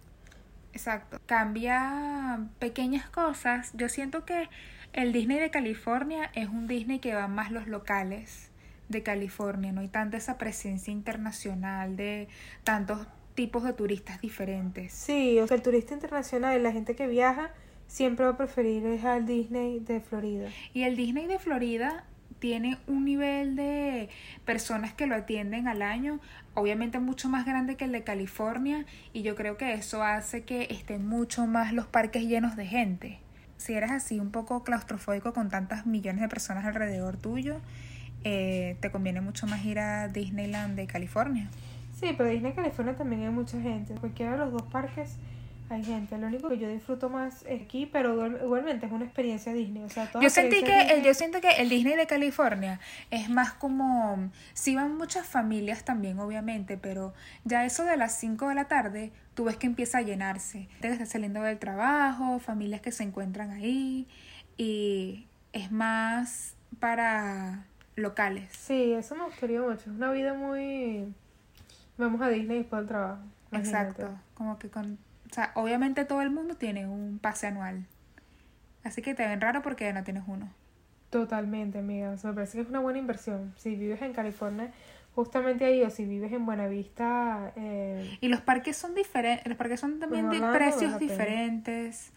Exacto. 0.78 1.18
Cambia 1.26 2.38
pequeñas 2.60 3.10
cosas. 3.10 3.72
Yo 3.74 3.88
siento 3.88 4.24
que 4.24 4.48
el 4.92 5.12
Disney 5.12 5.40
de 5.40 5.50
California 5.50 6.30
es 6.34 6.48
un 6.48 6.68
Disney 6.68 7.00
que 7.00 7.14
va 7.14 7.26
más 7.26 7.50
los 7.50 7.66
locales 7.66 8.52
de 8.88 9.02
California. 9.02 9.72
No 9.72 9.80
hay 9.80 9.88
tanta 9.88 10.16
esa 10.16 10.38
presencia 10.38 10.92
internacional 10.92 11.96
de 11.96 12.28
tantos 12.62 13.08
tipos 13.34 13.64
de 13.64 13.72
turistas 13.72 14.20
diferentes. 14.20 14.92
Sí, 14.92 15.40
o 15.40 15.48
sea, 15.48 15.56
el 15.56 15.64
turista 15.64 15.94
internacional 15.94 16.62
la 16.62 16.70
gente 16.70 16.94
que 16.94 17.08
viaja 17.08 17.50
siempre 17.88 18.24
va 18.24 18.32
a 18.32 18.36
preferir 18.36 18.86
es 18.86 19.04
al 19.04 19.26
Disney 19.26 19.80
de 19.80 20.00
Florida. 20.00 20.48
Y 20.74 20.84
el 20.84 20.94
Disney 20.96 21.26
de 21.26 21.40
Florida 21.40 22.04
tiene 22.38 22.78
un 22.86 23.04
nivel 23.04 23.56
de 23.56 24.08
personas 24.44 24.92
que 24.92 25.06
lo 25.06 25.14
atienden 25.14 25.68
al 25.68 25.82
año, 25.82 26.20
obviamente 26.54 26.98
mucho 26.98 27.28
más 27.28 27.46
grande 27.46 27.76
que 27.76 27.84
el 27.84 27.92
de 27.92 28.04
California, 28.04 28.86
y 29.12 29.22
yo 29.22 29.34
creo 29.34 29.56
que 29.56 29.74
eso 29.74 30.02
hace 30.02 30.42
que 30.42 30.68
estén 30.70 31.06
mucho 31.06 31.46
más 31.46 31.72
los 31.72 31.86
parques 31.86 32.24
llenos 32.24 32.56
de 32.56 32.66
gente. 32.66 33.18
Si 33.56 33.74
eres 33.74 33.90
así 33.90 34.20
un 34.20 34.30
poco 34.30 34.62
claustrofóbico 34.62 35.32
con 35.32 35.48
tantas 35.48 35.86
millones 35.86 36.22
de 36.22 36.28
personas 36.28 36.64
alrededor 36.64 37.16
tuyo, 37.16 37.60
eh, 38.24 38.76
te 38.80 38.90
conviene 38.90 39.20
mucho 39.20 39.46
más 39.46 39.64
ir 39.64 39.78
a 39.78 40.08
Disneyland 40.08 40.76
de 40.76 40.86
California. 40.86 41.48
Sí, 41.98 42.14
pero 42.16 42.30
Disney 42.30 42.52
California 42.52 42.94
también 42.96 43.22
hay 43.22 43.30
mucha 43.30 43.60
gente. 43.60 43.94
Cualquiera 43.94 44.32
de 44.32 44.38
los 44.38 44.52
dos 44.52 44.62
parques 44.62 45.16
hay 45.70 45.84
gente. 45.84 46.16
Lo 46.18 46.26
único 46.28 46.48
que 46.48 46.58
yo 46.58 46.68
disfruto 46.68 47.08
más 47.10 47.44
es 47.46 47.62
aquí, 47.62 47.86
pero 47.86 48.14
igual- 48.14 48.40
igualmente 48.42 48.86
es 48.86 48.92
una 48.92 49.04
experiencia 49.04 49.52
Disney. 49.52 49.82
O 49.82 49.88
sea, 49.88 50.10
Yo 50.20 50.30
sentí 50.30 50.62
que 50.62 50.80
el, 50.82 51.02
yo 51.02 51.12
siento 51.14 51.40
que 51.40 51.50
el 51.50 51.68
Disney 51.68 51.94
de 51.96 52.06
California 52.06 52.80
es 53.10 53.28
más 53.28 53.52
como 53.52 54.30
si 54.54 54.74
van 54.74 54.96
muchas 54.96 55.26
familias 55.26 55.84
también 55.84 56.18
obviamente, 56.18 56.76
pero 56.76 57.12
ya 57.44 57.64
eso 57.64 57.84
de 57.84 57.96
las 57.96 58.16
5 58.18 58.48
de 58.48 58.54
la 58.54 58.66
tarde 58.68 59.12
tú 59.34 59.44
ves 59.44 59.56
que 59.56 59.66
empieza 59.66 59.98
a 59.98 60.02
llenarse. 60.02 60.68
Gente 60.70 60.88
que 60.88 60.92
está 60.94 61.06
saliendo 61.06 61.42
del 61.42 61.58
trabajo, 61.58 62.38
familias 62.38 62.80
que 62.80 62.92
se 62.92 63.02
encuentran 63.04 63.50
ahí 63.50 64.06
y 64.56 65.26
es 65.52 65.70
más 65.70 66.54
para 66.80 67.64
locales. 67.96 68.48
Sí, 68.52 68.92
eso 68.92 69.14
me 69.16 69.24
gustaría 69.24 69.60
mucho. 69.60 69.80
Es 69.80 69.86
una 69.88 70.10
vida 70.12 70.34
muy... 70.34 71.12
Vamos 71.96 72.20
a 72.20 72.28
Disney 72.28 72.58
después 72.58 72.80
del 72.80 72.88
trabajo. 72.88 73.22
imagínate. 73.50 73.88
Exacto, 73.90 74.18
como 74.34 74.58
que 74.58 74.68
con 74.68 74.98
o 75.30 75.34
sea, 75.34 75.52
obviamente 75.54 76.04
todo 76.04 76.22
el 76.22 76.30
mundo 76.30 76.56
tiene 76.56 76.86
un 76.86 77.18
pase 77.18 77.46
anual. 77.46 77.86
Así 78.84 79.02
que 79.02 79.14
te 79.14 79.26
ven 79.26 79.40
raro 79.40 79.62
porque 79.62 79.92
no 79.92 80.04
tienes 80.04 80.24
uno. 80.26 80.50
Totalmente, 81.10 81.78
amiga. 81.78 82.10
O 82.10 82.18
sea, 82.18 82.30
me 82.30 82.34
parece 82.36 82.54
que 82.58 82.62
es 82.62 82.68
una 82.68 82.80
buena 82.80 82.98
inversión. 82.98 83.54
Si 83.56 83.76
vives 83.76 84.00
en 84.02 84.12
California, 84.12 84.72
justamente 85.14 85.64
ahí, 85.64 85.82
o 85.82 85.90
si 85.90 86.04
vives 86.04 86.32
en 86.32 86.46
Buenavista, 86.46 87.52
eh, 87.56 88.18
Y 88.20 88.28
los 88.28 88.40
parques 88.40 88.76
son 88.76 88.94
diferentes, 88.94 89.46
los 89.46 89.56
parques 89.56 89.80
son 89.80 89.98
también 89.98 90.32
En 90.32 90.40
de 90.40 90.52
precios 90.52 90.98
diferentes. 90.98 92.12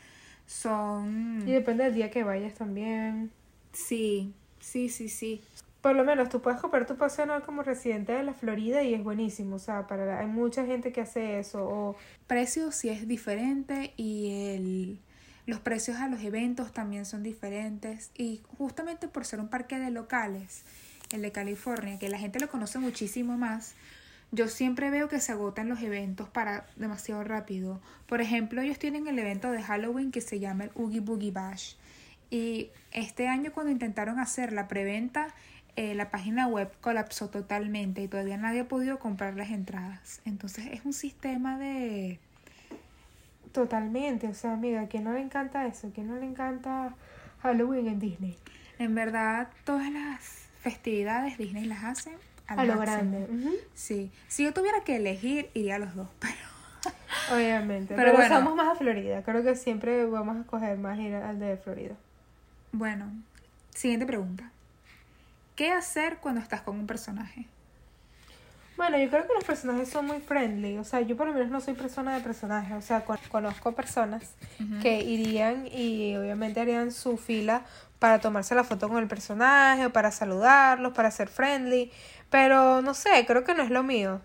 Son 0.45 1.43
y 1.45 1.51
depende 1.51 1.85
del 1.85 1.93
día 1.93 2.11
que 2.11 2.23
vayas 2.23 2.53
también. 2.53 3.31
sí, 3.71 4.33
sí, 4.59 4.89
sí, 4.89 5.07
sí. 5.09 5.41
Por 5.81 5.95
lo 5.95 6.03
menos 6.03 6.29
tú 6.29 6.41
puedes 6.41 6.61
comprar 6.61 6.85
tu 6.85 6.95
pase 6.95 7.23
anual 7.23 7.43
como 7.43 7.63
residente 7.63 8.11
de 8.13 8.23
la 8.23 8.33
Florida 8.33 8.83
y 8.83 8.93
es 8.93 9.03
buenísimo. 9.03 9.55
O 9.55 9.59
sea, 9.59 9.87
para 9.87 10.19
hay 10.19 10.27
mucha 10.27 10.65
gente 10.65 10.91
que 10.91 11.01
hace 11.01 11.39
eso. 11.39 11.63
O 11.67 11.95
Precios 12.27 12.75
sí 12.75 12.89
es 12.89 13.07
diferente 13.07 13.93
y 13.97 14.53
el 14.53 14.99
los 15.45 15.59
precios 15.59 15.97
a 15.97 16.07
los 16.07 16.21
eventos 16.21 16.71
también 16.71 17.05
son 17.05 17.23
diferentes 17.23 18.11
y 18.15 18.41
justamente 18.57 19.07
por 19.07 19.25
ser 19.25 19.39
un 19.39 19.47
parque 19.47 19.79
de 19.79 19.91
locales, 19.91 20.63
el 21.11 21.21
de 21.21 21.31
California, 21.31 21.99
que 21.99 22.09
la 22.09 22.19
gente 22.19 22.39
lo 22.39 22.47
conoce 22.47 22.79
muchísimo 22.79 23.37
más, 23.37 23.75
yo 24.31 24.47
siempre 24.47 24.89
veo 24.91 25.09
que 25.09 25.19
se 25.19 25.33
agotan 25.33 25.67
los 25.67 25.81
eventos 25.81 26.29
para 26.29 26.65
demasiado 26.77 27.23
rápido. 27.23 27.81
Por 28.05 28.21
ejemplo, 28.21 28.61
ellos 28.61 28.79
tienen 28.79 29.07
el 29.07 29.19
evento 29.19 29.51
de 29.51 29.61
Halloween 29.61 30.11
que 30.11 30.21
se 30.21 30.39
llama 30.39 30.65
el 30.65 30.71
Oogie 30.75 31.01
Boogie 31.01 31.31
Bash. 31.31 31.73
Y 32.29 32.69
este 32.93 33.27
año 33.27 33.51
cuando 33.51 33.73
intentaron 33.73 34.19
hacer 34.19 34.53
la 34.53 34.69
preventa, 34.69 35.35
eh, 35.75 35.95
la 35.95 36.11
página 36.11 36.47
web 36.47 36.71
colapsó 36.81 37.29
totalmente 37.29 38.01
y 38.01 38.07
todavía 38.07 38.37
nadie 38.37 38.61
ha 38.61 38.67
podido 38.67 38.99
comprar 38.99 39.35
las 39.35 39.51
entradas. 39.51 40.21
Entonces 40.25 40.67
es 40.71 40.85
un 40.85 40.93
sistema 40.93 41.57
de... 41.57 42.19
totalmente. 43.51 44.27
O 44.27 44.33
sea, 44.33 44.53
amiga, 44.53 44.81
¿a 44.81 44.87
quién 44.87 45.05
no 45.05 45.13
le 45.13 45.21
encanta 45.21 45.65
eso? 45.67 45.87
¿A 45.87 45.91
quién 45.91 46.07
no 46.07 46.17
le 46.17 46.25
encanta 46.25 46.93
Halloween 47.41 47.87
en 47.87 47.99
Disney? 47.99 48.37
En 48.79 48.95
verdad, 48.95 49.49
todas 49.63 49.91
las 49.91 50.47
festividades 50.61 51.37
Disney 51.37 51.65
las 51.65 51.83
hace 51.83 52.11
al 52.47 52.59
A 52.59 52.65
lo 52.65 52.79
grande. 52.79 53.27
Sí, 53.73 54.11
si 54.27 54.43
yo 54.43 54.53
tuviera 54.53 54.83
que 54.83 54.97
elegir, 54.97 55.49
iría 55.53 55.75
a 55.75 55.79
los 55.79 55.95
dos, 55.95 56.09
pero... 56.19 56.51
Obviamente. 57.31 57.95
Pero 57.95 58.15
Pero, 58.15 58.29
bueno. 58.29 58.55
más 58.55 58.67
a 58.67 58.75
Florida. 58.75 59.21
Creo 59.23 59.43
que 59.43 59.55
siempre 59.55 60.05
vamos 60.05 60.37
a 60.37 60.39
escoger 60.41 60.77
más 60.77 60.99
ir 60.99 61.13
al 61.15 61.39
de 61.39 61.57
Florida. 61.57 61.95
Bueno, 62.71 63.11
siguiente 63.73 64.05
pregunta. 64.05 64.51
¿Qué 65.55 65.71
hacer 65.71 66.17
cuando 66.17 66.41
estás 66.41 66.61
con 66.61 66.77
un 66.79 66.87
personaje? 66.87 67.47
Bueno, 68.77 68.97
yo 68.97 69.09
creo 69.09 69.27
que 69.27 69.33
los 69.35 69.43
personajes 69.43 69.89
son 69.89 70.07
muy 70.07 70.19
friendly. 70.21 70.77
O 70.77 70.83
sea, 70.83 71.01
yo 71.01 71.15
por 71.15 71.27
lo 71.27 71.33
menos 71.33 71.49
no 71.49 71.61
soy 71.61 71.75
persona 71.75 72.15
de 72.15 72.21
personajes. 72.21 72.73
O 72.75 72.81
sea, 72.81 73.05
con- 73.05 73.17
conozco 73.29 73.73
personas 73.73 74.23
que 74.81 75.01
irían 75.03 75.67
y 75.67 76.15
obviamente 76.15 76.59
harían 76.61 76.91
su 76.91 77.17
fila 77.17 77.63
para 77.99 78.19
tomarse 78.19 78.55
la 78.55 78.63
foto 78.63 78.89
con 78.89 78.97
el 78.97 79.07
personaje 79.07 79.85
o 79.85 79.93
para 79.93 80.11
saludarlos, 80.11 80.93
para 80.93 81.11
ser 81.11 81.27
friendly. 81.27 81.91
Pero 82.31 82.81
no 82.81 82.93
sé, 82.95 83.25
creo 83.27 83.43
que 83.43 83.53
no 83.53 83.61
es 83.61 83.69
lo 83.69 83.83
mío. 83.83 84.21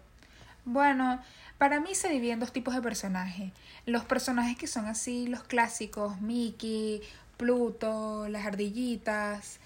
Bueno, 0.64 1.20
para 1.58 1.80
mí 1.80 1.94
se 1.94 2.08
dividen 2.08 2.40
dos 2.40 2.52
tipos 2.52 2.74
de 2.74 2.80
personajes. 2.80 3.52
Los 3.84 4.04
personajes 4.04 4.56
que 4.56 4.66
son 4.66 4.86
así, 4.86 5.26
los 5.26 5.42
clásicos, 5.42 6.20
Mickey, 6.22 7.02
Pluto, 7.36 8.26
las 8.30 8.46
ardillitas, 8.46 9.58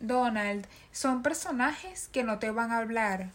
Donald, 0.00 0.66
son 0.92 1.22
personajes 1.22 2.08
que 2.08 2.24
no 2.24 2.38
te 2.38 2.50
van 2.50 2.72
a 2.72 2.78
hablar 2.78 3.30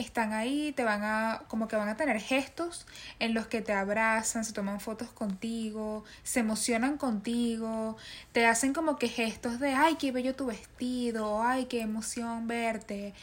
están 0.00 0.32
ahí, 0.32 0.72
te 0.72 0.84
van 0.84 1.02
a, 1.04 1.42
como 1.48 1.68
que 1.68 1.76
van 1.76 1.88
a 1.88 1.96
tener 1.96 2.20
gestos 2.20 2.86
en 3.18 3.34
los 3.34 3.46
que 3.46 3.60
te 3.60 3.72
abrazan, 3.72 4.44
se 4.44 4.52
toman 4.52 4.80
fotos 4.80 5.10
contigo, 5.10 6.04
se 6.22 6.40
emocionan 6.40 6.96
contigo, 6.96 7.96
te 8.32 8.46
hacen 8.46 8.72
como 8.72 8.96
que 8.96 9.08
gestos 9.08 9.60
de, 9.60 9.74
ay, 9.74 9.96
qué 9.96 10.12
bello 10.12 10.34
tu 10.34 10.46
vestido, 10.46 11.42
ay, 11.42 11.66
qué 11.66 11.82
emoción 11.82 12.48
verte. 12.48 13.14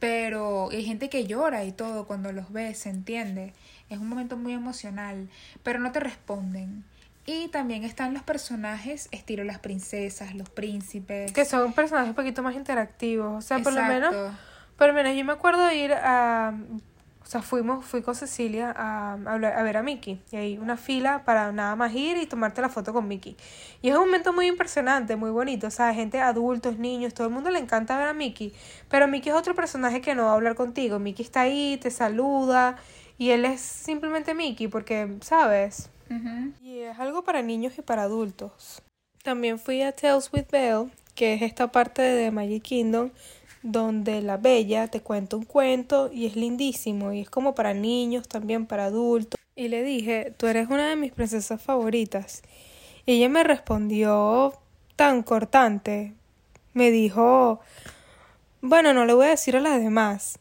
Pero 0.00 0.70
hay 0.70 0.84
gente 0.84 1.08
que 1.08 1.26
llora 1.26 1.64
y 1.64 1.72
todo 1.72 2.06
cuando 2.06 2.32
los 2.32 2.52
ves, 2.52 2.78
se 2.78 2.90
entiende. 2.90 3.52
Es 3.88 3.98
un 3.98 4.08
momento 4.08 4.36
muy 4.36 4.52
emocional, 4.54 5.28
pero 5.62 5.78
no 5.78 5.92
te 5.92 6.00
responden. 6.00 6.84
Y 7.24 7.48
también 7.48 7.84
están 7.84 8.14
los 8.14 8.22
personajes 8.22 9.08
estilo 9.12 9.44
las 9.44 9.60
princesas, 9.60 10.34
los 10.34 10.48
príncipes. 10.48 11.32
Que 11.32 11.44
son 11.44 11.72
personajes 11.72 12.10
un 12.10 12.16
poquito 12.16 12.42
más 12.42 12.56
interactivos. 12.56 13.44
O 13.44 13.46
sea, 13.46 13.60
por 13.60 13.72
lo 13.72 13.82
menos, 13.84 14.14
por 14.76 14.88
lo 14.88 14.92
menos 14.92 15.16
yo 15.16 15.24
me 15.24 15.32
acuerdo 15.32 15.64
de 15.66 15.76
ir 15.76 15.92
a... 15.92 16.54
O 17.22 17.26
sea, 17.32 17.40
fuimos, 17.40 17.84
fui 17.84 18.02
con 18.02 18.16
Cecilia 18.16 18.74
a, 18.76 19.12
a, 19.14 19.34
a 19.34 19.62
ver 19.62 19.76
a 19.76 19.82
Mickey. 19.84 20.20
Y 20.32 20.36
hay 20.36 20.58
una 20.58 20.76
fila 20.76 21.22
para 21.24 21.52
nada 21.52 21.76
más 21.76 21.94
ir 21.94 22.16
y 22.16 22.26
tomarte 22.26 22.60
la 22.60 22.68
foto 22.68 22.92
con 22.92 23.06
Mickey. 23.06 23.36
Y 23.80 23.88
es 23.88 23.94
un 23.94 24.06
momento 24.06 24.32
muy 24.32 24.48
impresionante, 24.48 25.14
muy 25.14 25.30
bonito. 25.30 25.68
O 25.68 25.70
sea, 25.70 25.94
gente, 25.94 26.20
adultos, 26.20 26.78
niños, 26.78 27.14
todo 27.14 27.28
el 27.28 27.32
mundo 27.32 27.50
le 27.50 27.60
encanta 27.60 27.96
ver 27.96 28.08
a 28.08 28.12
Mickey. 28.12 28.52
Pero 28.90 29.06
Mickey 29.06 29.30
es 29.30 29.38
otro 29.38 29.54
personaje 29.54 30.00
que 30.00 30.16
no 30.16 30.24
va 30.24 30.32
a 30.32 30.34
hablar 30.34 30.56
contigo. 30.56 30.98
Mickey 30.98 31.24
está 31.24 31.42
ahí, 31.42 31.78
te 31.80 31.92
saluda. 31.92 32.76
Y 33.16 33.30
él 33.30 33.44
es 33.44 33.60
simplemente 33.60 34.34
Mickey 34.34 34.66
porque, 34.66 35.16
¿sabes? 35.20 35.91
Y 36.62 36.78
es 36.80 36.98
algo 36.98 37.22
para 37.24 37.42
niños 37.42 37.74
y 37.78 37.82
para 37.82 38.02
adultos. 38.02 38.82
También 39.22 39.58
fui 39.58 39.82
a 39.82 39.92
Tales 39.92 40.30
with 40.32 40.46
Belle, 40.50 40.90
que 41.14 41.34
es 41.34 41.42
esta 41.42 41.70
parte 41.70 42.02
de 42.02 42.30
Magic 42.30 42.62
Kingdom, 42.62 43.10
donde 43.62 44.20
la 44.22 44.36
bella 44.36 44.88
te 44.88 45.00
cuenta 45.00 45.36
un 45.36 45.44
cuento 45.44 46.10
y 46.12 46.26
es 46.26 46.34
lindísimo 46.36 47.12
y 47.12 47.20
es 47.20 47.30
como 47.30 47.54
para 47.54 47.74
niños, 47.74 48.28
también 48.28 48.66
para 48.66 48.86
adultos. 48.86 49.38
Y 49.54 49.68
le 49.68 49.82
dije, 49.82 50.32
tú 50.36 50.46
eres 50.46 50.68
una 50.68 50.88
de 50.88 50.96
mis 50.96 51.12
princesas 51.12 51.62
favoritas. 51.62 52.42
Y 53.06 53.12
ella 53.12 53.28
me 53.28 53.44
respondió 53.44 54.54
tan 54.96 55.22
cortante. 55.22 56.14
Me 56.72 56.90
dijo, 56.90 57.60
bueno, 58.60 58.94
no 58.94 59.04
le 59.04 59.14
voy 59.14 59.26
a 59.26 59.30
decir 59.30 59.56
a 59.56 59.60
las 59.60 59.80
demás. 59.80 60.38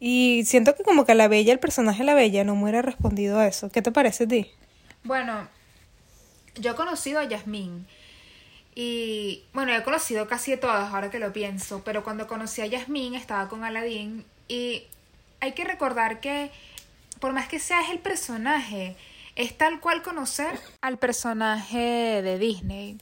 Y 0.00 0.42
siento 0.44 0.74
que 0.74 0.84
como 0.84 1.04
que 1.04 1.14
la 1.14 1.26
bella, 1.26 1.52
el 1.52 1.58
personaje 1.58 1.98
de 2.00 2.04
la 2.04 2.14
bella, 2.14 2.44
no 2.44 2.54
me 2.54 2.64
hubiera 2.64 2.82
respondido 2.82 3.38
a 3.38 3.46
eso. 3.48 3.70
¿Qué 3.70 3.82
te 3.82 3.90
parece 3.90 4.24
a 4.24 4.28
ti? 4.28 4.46
Bueno, 5.04 5.48
yo 6.56 6.72
he 6.72 6.74
conocido 6.74 7.20
a 7.20 7.24
Yasmín. 7.24 7.86
Y 8.74 9.44
bueno, 9.52 9.74
he 9.74 9.82
conocido 9.82 10.28
casi 10.28 10.52
de 10.52 10.56
todas 10.56 10.92
ahora 10.92 11.10
que 11.10 11.18
lo 11.18 11.32
pienso. 11.32 11.82
Pero 11.84 12.04
cuando 12.04 12.26
conocí 12.26 12.60
a 12.60 12.66
Yasmín 12.66 13.14
estaba 13.14 13.48
con 13.48 13.64
Aladdin. 13.64 14.24
Y 14.48 14.84
hay 15.40 15.52
que 15.52 15.64
recordar 15.64 16.20
que 16.20 16.50
por 17.18 17.32
más 17.32 17.48
que 17.48 17.58
seas 17.58 17.90
el 17.90 17.98
personaje, 17.98 18.96
es 19.36 19.56
tal 19.56 19.80
cual 19.80 20.02
conocer 20.02 20.58
al 20.80 20.98
personaje 20.98 22.22
de 22.22 22.38
Disney. 22.38 22.98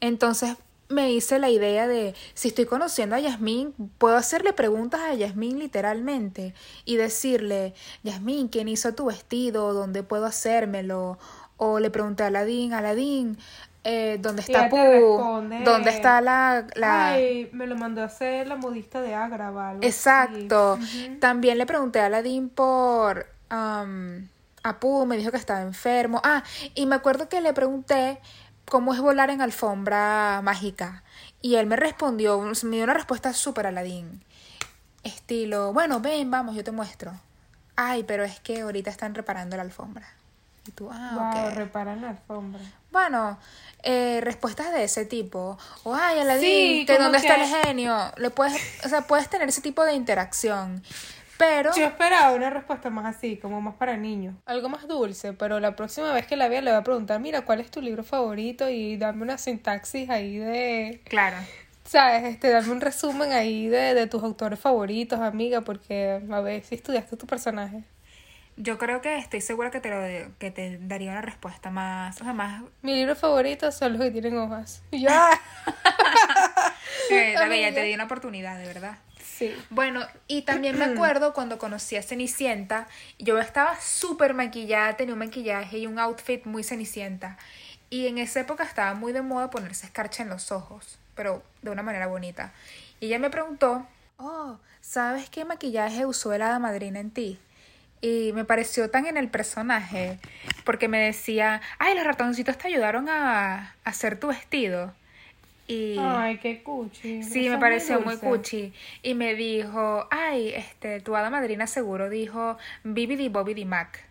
Entonces 0.00 0.56
me 0.88 1.12
hice 1.12 1.38
la 1.38 1.50
idea 1.50 1.86
de 1.86 2.14
si 2.34 2.48
estoy 2.48 2.66
conociendo 2.66 3.16
a 3.16 3.20
Yasmín, 3.20 3.74
puedo 3.98 4.16
hacerle 4.16 4.52
preguntas 4.52 5.00
a 5.00 5.14
Yasmín 5.14 5.58
literalmente 5.58 6.54
y 6.84 6.96
decirle, 6.96 7.74
Yasmín, 8.02 8.48
¿quién 8.48 8.68
hizo 8.68 8.94
tu 8.94 9.06
vestido? 9.06 9.72
¿Dónde 9.72 10.02
puedo 10.02 10.26
hacérmelo? 10.26 11.18
O 11.56 11.78
le 11.78 11.90
pregunté 11.90 12.24
a 12.24 12.26
Aladín, 12.26 12.72
Aladín, 12.74 13.38
eh, 13.84 14.18
¿dónde 14.20 14.40
está 14.40 14.62
responde, 14.62 15.62
¿Dónde 15.62 15.90
está 15.90 16.20
la... 16.22 16.66
la... 16.74 17.12
Ay, 17.12 17.50
me 17.52 17.66
lo 17.66 17.76
mandó 17.76 18.00
a 18.00 18.06
hacer 18.06 18.46
la 18.46 18.56
modista 18.56 19.00
de 19.02 19.14
así. 19.14 19.78
Exacto. 19.82 20.78
También 21.20 21.58
le 21.58 21.66
pregunté 21.66 22.00
a 22.00 22.06
Aladín 22.06 22.48
por 22.48 23.26
am, 23.50 24.28
a 24.62 24.80
Pooh, 24.80 25.04
me 25.04 25.18
dijo 25.18 25.30
que 25.30 25.36
estaba 25.36 25.60
enfermo. 25.60 26.20
Ah, 26.24 26.42
y 26.74 26.86
me 26.86 26.96
acuerdo 26.96 27.28
que 27.28 27.42
le 27.42 27.52
pregunté 27.52 28.18
cómo 28.66 28.94
es 28.94 29.00
volar 29.00 29.30
en 29.30 29.40
alfombra 29.40 30.40
mágica. 30.42 31.02
Y 31.40 31.56
él 31.56 31.66
me 31.66 31.76
respondió, 31.76 32.40
me 32.40 32.76
dio 32.76 32.84
una 32.84 32.94
respuesta 32.94 33.32
súper 33.32 33.66
Aladín. 33.66 34.22
Estilo, 35.02 35.72
bueno, 35.72 36.00
ven, 36.00 36.30
vamos, 36.30 36.56
yo 36.56 36.64
te 36.64 36.72
muestro. 36.72 37.12
Ay, 37.76 38.04
pero 38.04 38.24
es 38.24 38.40
que 38.40 38.62
ahorita 38.62 38.90
están 38.90 39.14
reparando 39.14 39.56
la 39.56 39.62
alfombra. 39.62 40.08
Y 40.66 40.70
tú, 40.70 40.88
ah, 40.90 41.32
Wow, 41.34 41.50
reparan 41.54 42.00
la 42.00 42.10
alfombra. 42.10 42.60
Bueno, 42.90 43.38
eh, 43.82 44.20
respuestas 44.22 44.72
de 44.72 44.84
ese 44.84 45.04
tipo. 45.04 45.58
O, 45.82 45.94
ay, 45.94 46.20
Aladín, 46.20 46.86
Sí, 46.86 46.86
dónde 46.86 47.18
está 47.18 47.34
el 47.34 47.46
genio. 47.46 47.96
Le 48.16 48.30
puedes, 48.30 48.84
o 48.84 48.88
sea, 48.88 49.02
puedes 49.02 49.28
tener 49.28 49.48
ese 49.48 49.60
tipo 49.60 49.84
de 49.84 49.92
interacción. 49.94 50.82
Pero, 51.36 51.72
Yo 51.74 51.84
esperaba 51.84 52.32
una 52.32 52.48
respuesta 52.50 52.90
más 52.90 53.16
así, 53.16 53.36
como 53.36 53.60
más 53.60 53.74
para 53.74 53.96
niños. 53.96 54.34
Algo 54.46 54.68
más 54.68 54.86
dulce, 54.86 55.32
pero 55.32 55.58
la 55.58 55.74
próxima 55.74 56.12
vez 56.12 56.26
que 56.26 56.36
la 56.36 56.48
vea 56.48 56.60
le 56.60 56.70
voy 56.70 56.78
a 56.78 56.84
preguntar, 56.84 57.20
mira, 57.20 57.42
¿cuál 57.42 57.60
es 57.60 57.70
tu 57.70 57.80
libro 57.82 58.04
favorito? 58.04 58.68
Y 58.68 58.96
dame 58.96 59.22
una 59.22 59.36
sintaxis 59.38 60.10
ahí 60.10 60.36
de... 60.38 61.00
claro, 61.08 61.36
¿Sabes? 61.84 62.24
Este, 62.24 62.50
dame 62.50 62.70
un 62.70 62.80
resumen 62.80 63.32
ahí 63.32 63.66
de, 63.68 63.94
de 63.94 64.06
tus 64.06 64.22
autores 64.22 64.58
favoritos, 64.60 65.20
amiga, 65.20 65.60
porque 65.62 66.22
a 66.30 66.40
ver 66.40 66.64
si 66.64 66.76
estudiaste 66.76 67.16
tu 67.16 67.26
personaje. 67.26 67.82
yo 68.56 68.78
creo 68.78 69.02
que 69.02 69.18
estoy 69.18 69.40
segura 69.40 69.70
que 69.70 69.80
te, 69.80 69.90
lo, 69.90 70.30
que 70.38 70.50
te 70.50 70.78
daría 70.80 71.10
una 71.10 71.20
respuesta 71.20 71.70
más, 71.70 72.20
o 72.20 72.24
sea, 72.24 72.32
más... 72.32 72.62
Mi 72.82 72.94
libro 72.94 73.16
favorito 73.16 73.70
son 73.72 73.94
los 73.94 74.02
que 74.02 74.10
tienen 74.12 74.38
hojas. 74.38 74.82
Eh, 74.92 75.00
ya 75.00 75.30
Amiga. 77.44 77.72
te 77.74 77.82
di 77.82 77.92
una 77.92 78.04
oportunidad, 78.04 78.56
de 78.58 78.66
verdad. 78.66 78.96
Sí. 79.36 79.52
Bueno, 79.70 80.06
y 80.28 80.42
también 80.42 80.78
me 80.78 80.84
acuerdo 80.92 81.34
cuando 81.34 81.58
conocí 81.58 81.96
a 81.96 82.02
Cenicienta, 82.02 82.86
yo 83.18 83.38
estaba 83.38 83.80
súper 83.80 84.34
maquillada, 84.34 84.96
tenía 84.96 85.14
un 85.14 85.18
maquillaje 85.18 85.78
y 85.78 85.86
un 85.86 85.98
outfit 85.98 86.44
muy 86.44 86.62
Cenicienta. 86.62 87.36
Y 87.90 88.06
en 88.06 88.18
esa 88.18 88.40
época 88.40 88.64
estaba 88.64 88.94
muy 88.94 89.12
de 89.12 89.22
moda 89.22 89.50
ponerse 89.50 89.86
escarcha 89.86 90.22
en 90.22 90.28
los 90.28 90.52
ojos, 90.52 90.98
pero 91.14 91.42
de 91.62 91.70
una 91.70 91.82
manera 91.82 92.06
bonita. 92.06 92.52
Y 93.00 93.06
ella 93.06 93.18
me 93.18 93.30
preguntó, 93.30 93.86
oh, 94.18 94.58
¿sabes 94.80 95.28
qué 95.30 95.44
maquillaje 95.44 96.06
usó 96.06 96.32
el 96.32 96.42
hada 96.42 96.58
madrina 96.58 97.00
en 97.00 97.10
ti? 97.10 97.38
Y 98.00 98.32
me 98.34 98.44
pareció 98.44 98.90
tan 98.90 99.06
en 99.06 99.16
el 99.16 99.28
personaje, 99.28 100.18
porque 100.64 100.88
me 100.88 100.98
decía, 100.98 101.60
ay, 101.78 101.94
los 101.94 102.04
ratoncitos 102.04 102.58
te 102.58 102.68
ayudaron 102.68 103.08
a, 103.08 103.54
a 103.56 103.74
hacer 103.84 104.20
tu 104.20 104.28
vestido. 104.28 104.92
Y... 105.66 105.96
Ay, 105.98 106.38
qué 106.38 106.62
cuchi. 106.62 107.22
Sí, 107.22 107.48
me 107.48 107.58
pareció 107.58 108.00
muy 108.00 108.16
dulce. 108.16 108.26
cuchi. 108.26 108.72
Y 109.02 109.14
me 109.14 109.34
dijo, 109.34 110.06
ay, 110.10 110.52
este, 110.54 111.00
tu 111.00 111.16
hada 111.16 111.30
madrina 111.30 111.66
seguro 111.66 112.10
dijo 112.10 112.58
Bibidi 112.82 113.28
Bobidi 113.28 113.64
Mac. 113.64 114.04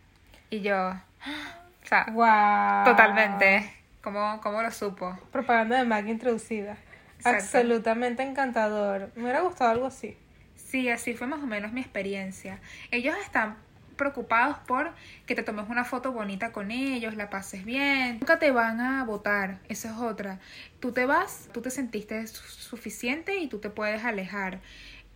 Y 0.49 0.61
yo, 0.61 0.75
o 0.89 1.85
sea, 1.85 2.05
Wow. 2.11 2.85
totalmente. 2.91 3.71
¿Cómo, 4.01 4.39
¿Cómo 4.41 4.61
lo 4.61 4.71
supo? 4.71 5.17
Propaganda 5.31 5.77
de 5.77 5.85
Mac 5.85 6.07
introducida. 6.07 6.77
Exacto. 7.17 7.37
Absolutamente 7.43 8.23
encantador. 8.23 9.11
Me 9.15 9.23
hubiera 9.23 9.41
gustado 9.41 9.71
algo 9.71 9.85
así. 9.85 10.17
Sí, 10.55 10.89
así 10.89 11.13
fue 11.13 11.27
más 11.27 11.39
o 11.41 11.45
menos 11.45 11.71
mi 11.71 11.81
experiencia. 11.81 12.59
Ellos 12.91 13.15
están 13.23 13.55
preocupados 13.95 14.57
por 14.59 14.91
que 15.25 15.35
te 15.35 15.43
tomes 15.43 15.69
una 15.69 15.85
foto 15.85 16.11
bonita 16.11 16.51
con 16.51 16.71
ellos, 16.71 17.15
la 17.15 17.29
pases 17.29 17.63
bien. 17.65 18.19
Nunca 18.19 18.39
te 18.39 18.51
van 18.51 18.79
a 18.81 19.03
votar, 19.03 19.59
esa 19.69 19.91
es 19.91 19.97
otra. 19.97 20.39
Tú 20.79 20.91
te 20.91 21.05
vas, 21.05 21.49
tú 21.53 21.61
te 21.61 21.69
sentiste 21.69 22.25
su- 22.27 22.43
suficiente 22.43 23.37
y 23.37 23.47
tú 23.47 23.59
te 23.59 23.69
puedes 23.69 24.03
alejar. 24.03 24.61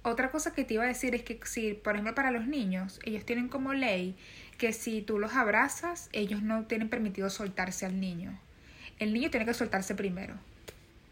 Otra 0.03 0.31
cosa 0.31 0.53
que 0.53 0.63
te 0.63 0.75
iba 0.75 0.83
a 0.83 0.87
decir 0.87 1.15
es 1.15 1.23
que 1.23 1.39
si, 1.43 1.73
por 1.73 1.95
ejemplo, 1.95 2.15
para 2.15 2.31
los 2.31 2.47
niños, 2.47 2.99
ellos 3.03 3.25
tienen 3.25 3.49
como 3.49 3.73
ley 3.73 4.15
que 4.57 4.71
si 4.71 5.01
tú 5.01 5.19
los 5.19 5.33
abrazas, 5.33 6.09
ellos 6.13 6.41
no 6.41 6.63
tienen 6.65 6.89
permitido 6.89 7.29
soltarse 7.29 7.85
al 7.85 7.99
niño. 7.99 8.39
El 8.99 9.13
niño 9.13 9.29
tiene 9.29 9.45
que 9.45 9.53
soltarse 9.53 9.95
primero. 9.95 10.35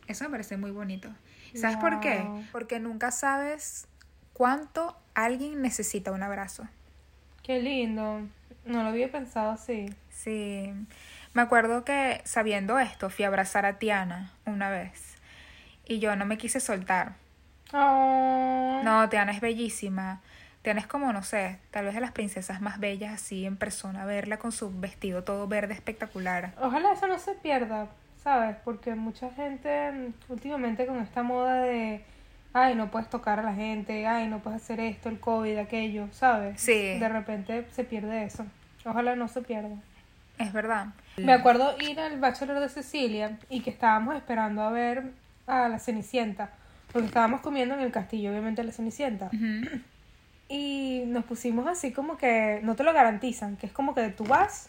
Eso 0.07 0.23
me 0.25 0.29
parece 0.31 0.55
muy 0.57 0.71
bonito. 0.71 1.09
¿Sabes 1.53 1.77
por 1.77 1.99
qué? 1.99 2.21
Porque 2.51 2.79
nunca 2.79 3.11
sabes 3.11 3.87
cuánto 4.33 4.97
alguien 5.13 5.61
necesita 5.61 6.11
un 6.11 6.23
abrazo. 6.23 6.67
Qué 7.45 7.61
lindo. 7.61 8.21
No 8.65 8.81
lo 8.81 8.89
había 8.89 9.11
pensado 9.11 9.51
así. 9.51 9.93
Sí. 10.09 10.73
Me 11.33 11.43
acuerdo 11.43 11.85
que 11.85 12.21
sabiendo 12.23 12.79
esto 12.79 13.11
fui 13.11 13.23
a 13.23 13.27
abrazar 13.27 13.67
a 13.67 13.77
Tiana 13.77 14.33
una 14.47 14.71
vez. 14.71 15.17
Y 15.85 15.99
yo 15.99 16.15
no 16.15 16.25
me 16.25 16.39
quise 16.39 16.59
soltar. 16.59 17.13
Oh. 17.71 18.81
No, 18.83 19.07
Tiana 19.09 19.31
es 19.31 19.41
bellísima. 19.41 20.21
Tiana 20.63 20.79
es 20.79 20.87
como, 20.87 21.13
no 21.13 21.21
sé, 21.21 21.59
tal 21.69 21.85
vez 21.85 21.93
de 21.93 22.01
las 22.01 22.13
princesas 22.13 22.61
más 22.61 22.79
bellas 22.79 23.13
así 23.13 23.45
en 23.45 23.57
persona. 23.57 24.05
Verla 24.05 24.37
con 24.39 24.51
su 24.51 24.71
vestido 24.79 25.23
todo 25.23 25.47
verde 25.47 25.75
espectacular. 25.75 26.53
Ojalá 26.59 26.93
eso 26.93 27.05
no 27.05 27.19
se 27.19 27.33
pierda, 27.33 27.89
¿sabes? 28.23 28.55
Porque 28.65 28.95
mucha 28.95 29.29
gente 29.29 29.91
mm, 29.91 30.31
últimamente 30.31 30.87
con 30.87 30.97
esta 30.97 31.21
moda 31.21 31.61
de, 31.61 32.03
ay, 32.55 32.73
no 32.73 32.89
puedes 32.89 33.09
tocar 33.09 33.41
a 33.41 33.43
la 33.43 33.53
gente, 33.53 34.07
ay, 34.07 34.27
no 34.27 34.39
puedes 34.39 34.61
hacer 34.61 34.79
esto, 34.79 35.09
el 35.09 35.19
COVID, 35.19 35.57
aquello, 35.57 36.07
¿sabes? 36.13 36.61
Sí. 36.61 36.97
De 36.97 37.09
repente 37.09 37.67
se 37.71 37.83
pierde 37.83 38.23
eso. 38.23 38.45
Ojalá 38.85 39.17
no 39.17 39.27
se 39.27 39.41
pierda. 39.41 39.75
Es 40.37 40.53
verdad. 40.53 40.87
Me 41.17 41.33
acuerdo 41.33 41.75
ir 41.81 41.99
al 41.99 42.17
Bachelor 42.17 42.61
de 42.61 42.69
Cecilia 42.69 43.37
y 43.49 43.59
que 43.59 43.71
estábamos 43.71 44.15
esperando 44.15 44.61
a 44.61 44.71
ver 44.71 45.03
a 45.47 45.67
la 45.67 45.79
Cenicienta. 45.79 46.51
Porque 46.93 47.07
estábamos 47.07 47.41
comiendo 47.41 47.75
en 47.75 47.81
el 47.81 47.91
castillo, 47.91 48.31
obviamente, 48.31 48.63
la 48.63 48.71
Cenicienta. 48.71 49.29
Y 50.47 51.03
nos 51.07 51.25
pusimos 51.25 51.67
así 51.67 51.91
como 51.91 52.15
que 52.15 52.61
no 52.63 52.75
te 52.77 52.85
lo 52.85 52.93
garantizan, 52.93 53.57
que 53.57 53.65
es 53.67 53.73
como 53.73 53.93
que 53.93 54.07
tú 54.09 54.23
vas 54.23 54.67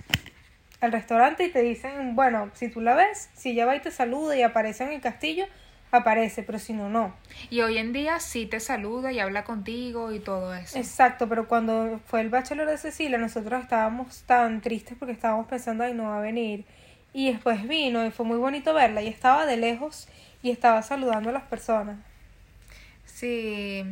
al 0.80 0.90
restaurante 0.90 1.44
y 1.44 1.52
te 1.52 1.62
dicen, 1.62 2.16
bueno, 2.16 2.50
si 2.54 2.68
tú 2.68 2.80
la 2.80 2.96
ves, 2.96 3.30
si 3.34 3.50
ella 3.50 3.64
va 3.64 3.76
y 3.76 3.80
te 3.80 3.92
saluda 3.92 4.36
y 4.36 4.42
aparece 4.42 4.82
en 4.82 4.92
el 4.92 5.00
castillo, 5.00 5.46
aparece, 5.92 6.42
pero 6.42 6.58
si 6.58 6.72
no, 6.72 6.88
no. 6.90 7.14
Y 7.50 7.60
hoy 7.60 7.78
en 7.78 7.92
día 7.92 8.20
sí 8.20 8.46
te 8.46 8.60
saluda 8.60 9.12
y 9.12 9.20
habla 9.20 9.44
contigo 9.44 10.12
y 10.12 10.18
todo 10.20 10.54
eso. 10.54 10.78
Exacto, 10.78 11.28
pero 11.28 11.48
cuando 11.48 12.00
fue 12.06 12.20
el 12.20 12.28
bachelor 12.28 12.68
de 12.68 12.76
Cecilia, 12.78 13.18
nosotros 13.18 13.62
estábamos 13.62 14.22
tan 14.26 14.60
tristes 14.60 14.96
porque 14.98 15.12
estábamos 15.12 15.46
pensando, 15.46 15.84
ay, 15.84 15.94
no 15.94 16.04
va 16.04 16.18
a 16.18 16.22
venir. 16.22 16.64
Y 17.12 17.30
después 17.32 17.66
vino 17.66 18.04
y 18.04 18.10
fue 18.10 18.26
muy 18.26 18.36
bonito 18.36 18.74
verla 18.74 19.00
y 19.02 19.08
estaba 19.08 19.46
de 19.46 19.56
lejos 19.56 20.08
y 20.42 20.50
estaba 20.50 20.82
saludando 20.82 21.30
a 21.30 21.32
las 21.32 21.44
personas. 21.44 21.96
Sí, 23.06 23.82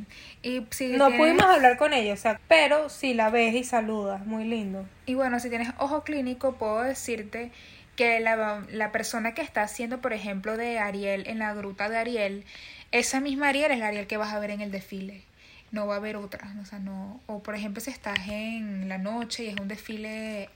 y 0.42 0.66
si 0.70 0.88
No 0.88 1.06
tienes- 1.08 1.18
pudimos 1.18 1.44
hablar 1.44 1.78
con 1.78 1.94
ella, 1.94 2.12
o 2.12 2.16
sea, 2.16 2.38
pero 2.46 2.90
si 2.90 3.14
la 3.14 3.30
ves 3.30 3.54
y 3.54 3.64
saludas, 3.64 4.26
muy 4.26 4.44
lindo. 4.44 4.84
Y 5.06 5.14
bueno, 5.14 5.40
si 5.40 5.48
tienes 5.48 5.70
ojo 5.78 6.02
clínico, 6.04 6.56
puedo 6.56 6.82
decirte 6.82 7.50
que 7.96 8.20
la, 8.20 8.64
la 8.70 8.92
persona 8.92 9.34
que 9.34 9.42
está 9.42 9.62
haciendo, 9.62 10.00
por 10.00 10.12
ejemplo, 10.12 10.56
de 10.56 10.78
Ariel 10.78 11.26
en 11.26 11.38
la 11.38 11.54
gruta 11.54 11.88
de 11.88 11.98
Ariel, 11.98 12.44
esa 12.92 13.20
misma 13.20 13.48
Ariel 13.48 13.70
es 13.72 13.78
la 13.78 13.88
Ariel 13.88 14.06
que 14.06 14.16
vas 14.16 14.32
a 14.32 14.38
ver 14.38 14.50
en 14.50 14.60
el 14.60 14.70
desfile. 14.70 15.22
No 15.72 15.86
va 15.86 15.94
a 15.94 15.96
haber 15.98 16.16
otra, 16.16 16.52
o 16.62 16.66
sea, 16.66 16.78
no. 16.78 17.20
O 17.26 17.42
por 17.42 17.54
ejemplo, 17.54 17.80
si 17.80 17.90
estás 17.90 18.28
en 18.28 18.88
la 18.88 18.98
noche 18.98 19.44
y 19.44 19.48
es 19.48 19.56
un 19.60 19.66
desfile. 19.68 20.48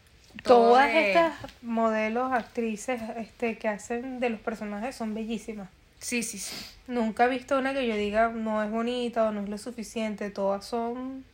todo 0.43 0.69
Todas 0.71 0.93
de- 0.93 1.09
estas 1.09 1.33
modelos, 1.63 2.33
actrices 2.33 3.01
este, 3.17 3.59
que 3.59 3.69
hacen 3.69 4.21
de 4.21 4.31
los 4.31 4.41
personajes 4.41 4.95
son 4.95 5.15
bellísimas. 5.15 5.69
Sí, 5.99 6.23
sí, 6.23 6.39
sí. 6.39 6.55
Nunca 6.87 7.25
he 7.25 7.29
visto 7.29 7.59
una 7.59 7.75
que 7.75 7.87
yo 7.87 7.97
diga 7.97 8.29
no 8.29 8.63
es 8.63 8.71
bonita 8.71 9.25
o 9.25 9.33
no 9.33 9.43
es 9.43 9.49
lo 9.49 9.59
suficiente. 9.59 10.31
Todas 10.31 10.65
son 10.65 11.25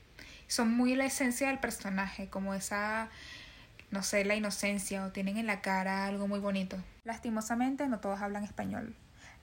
Son 0.49 0.71
muy 0.75 0.95
la 0.95 1.05
esencia 1.05 1.49
del 1.49 1.59
personaje, 1.59 2.29
como 2.29 2.55
esa, 2.55 3.09
no 3.95 4.03
sé, 4.03 4.25
la 4.25 4.35
inocencia 4.35 5.07
o 5.07 5.11
tienen 5.11 5.39
en 5.39 5.47
la 5.47 5.61
cara 5.61 6.07
algo 6.07 6.27
muy 6.27 6.41
bonito. 6.41 6.77
Lastimosamente 7.05 7.87
no 7.87 8.01
todos 8.01 8.21
hablan 8.21 8.43
español. 8.43 8.95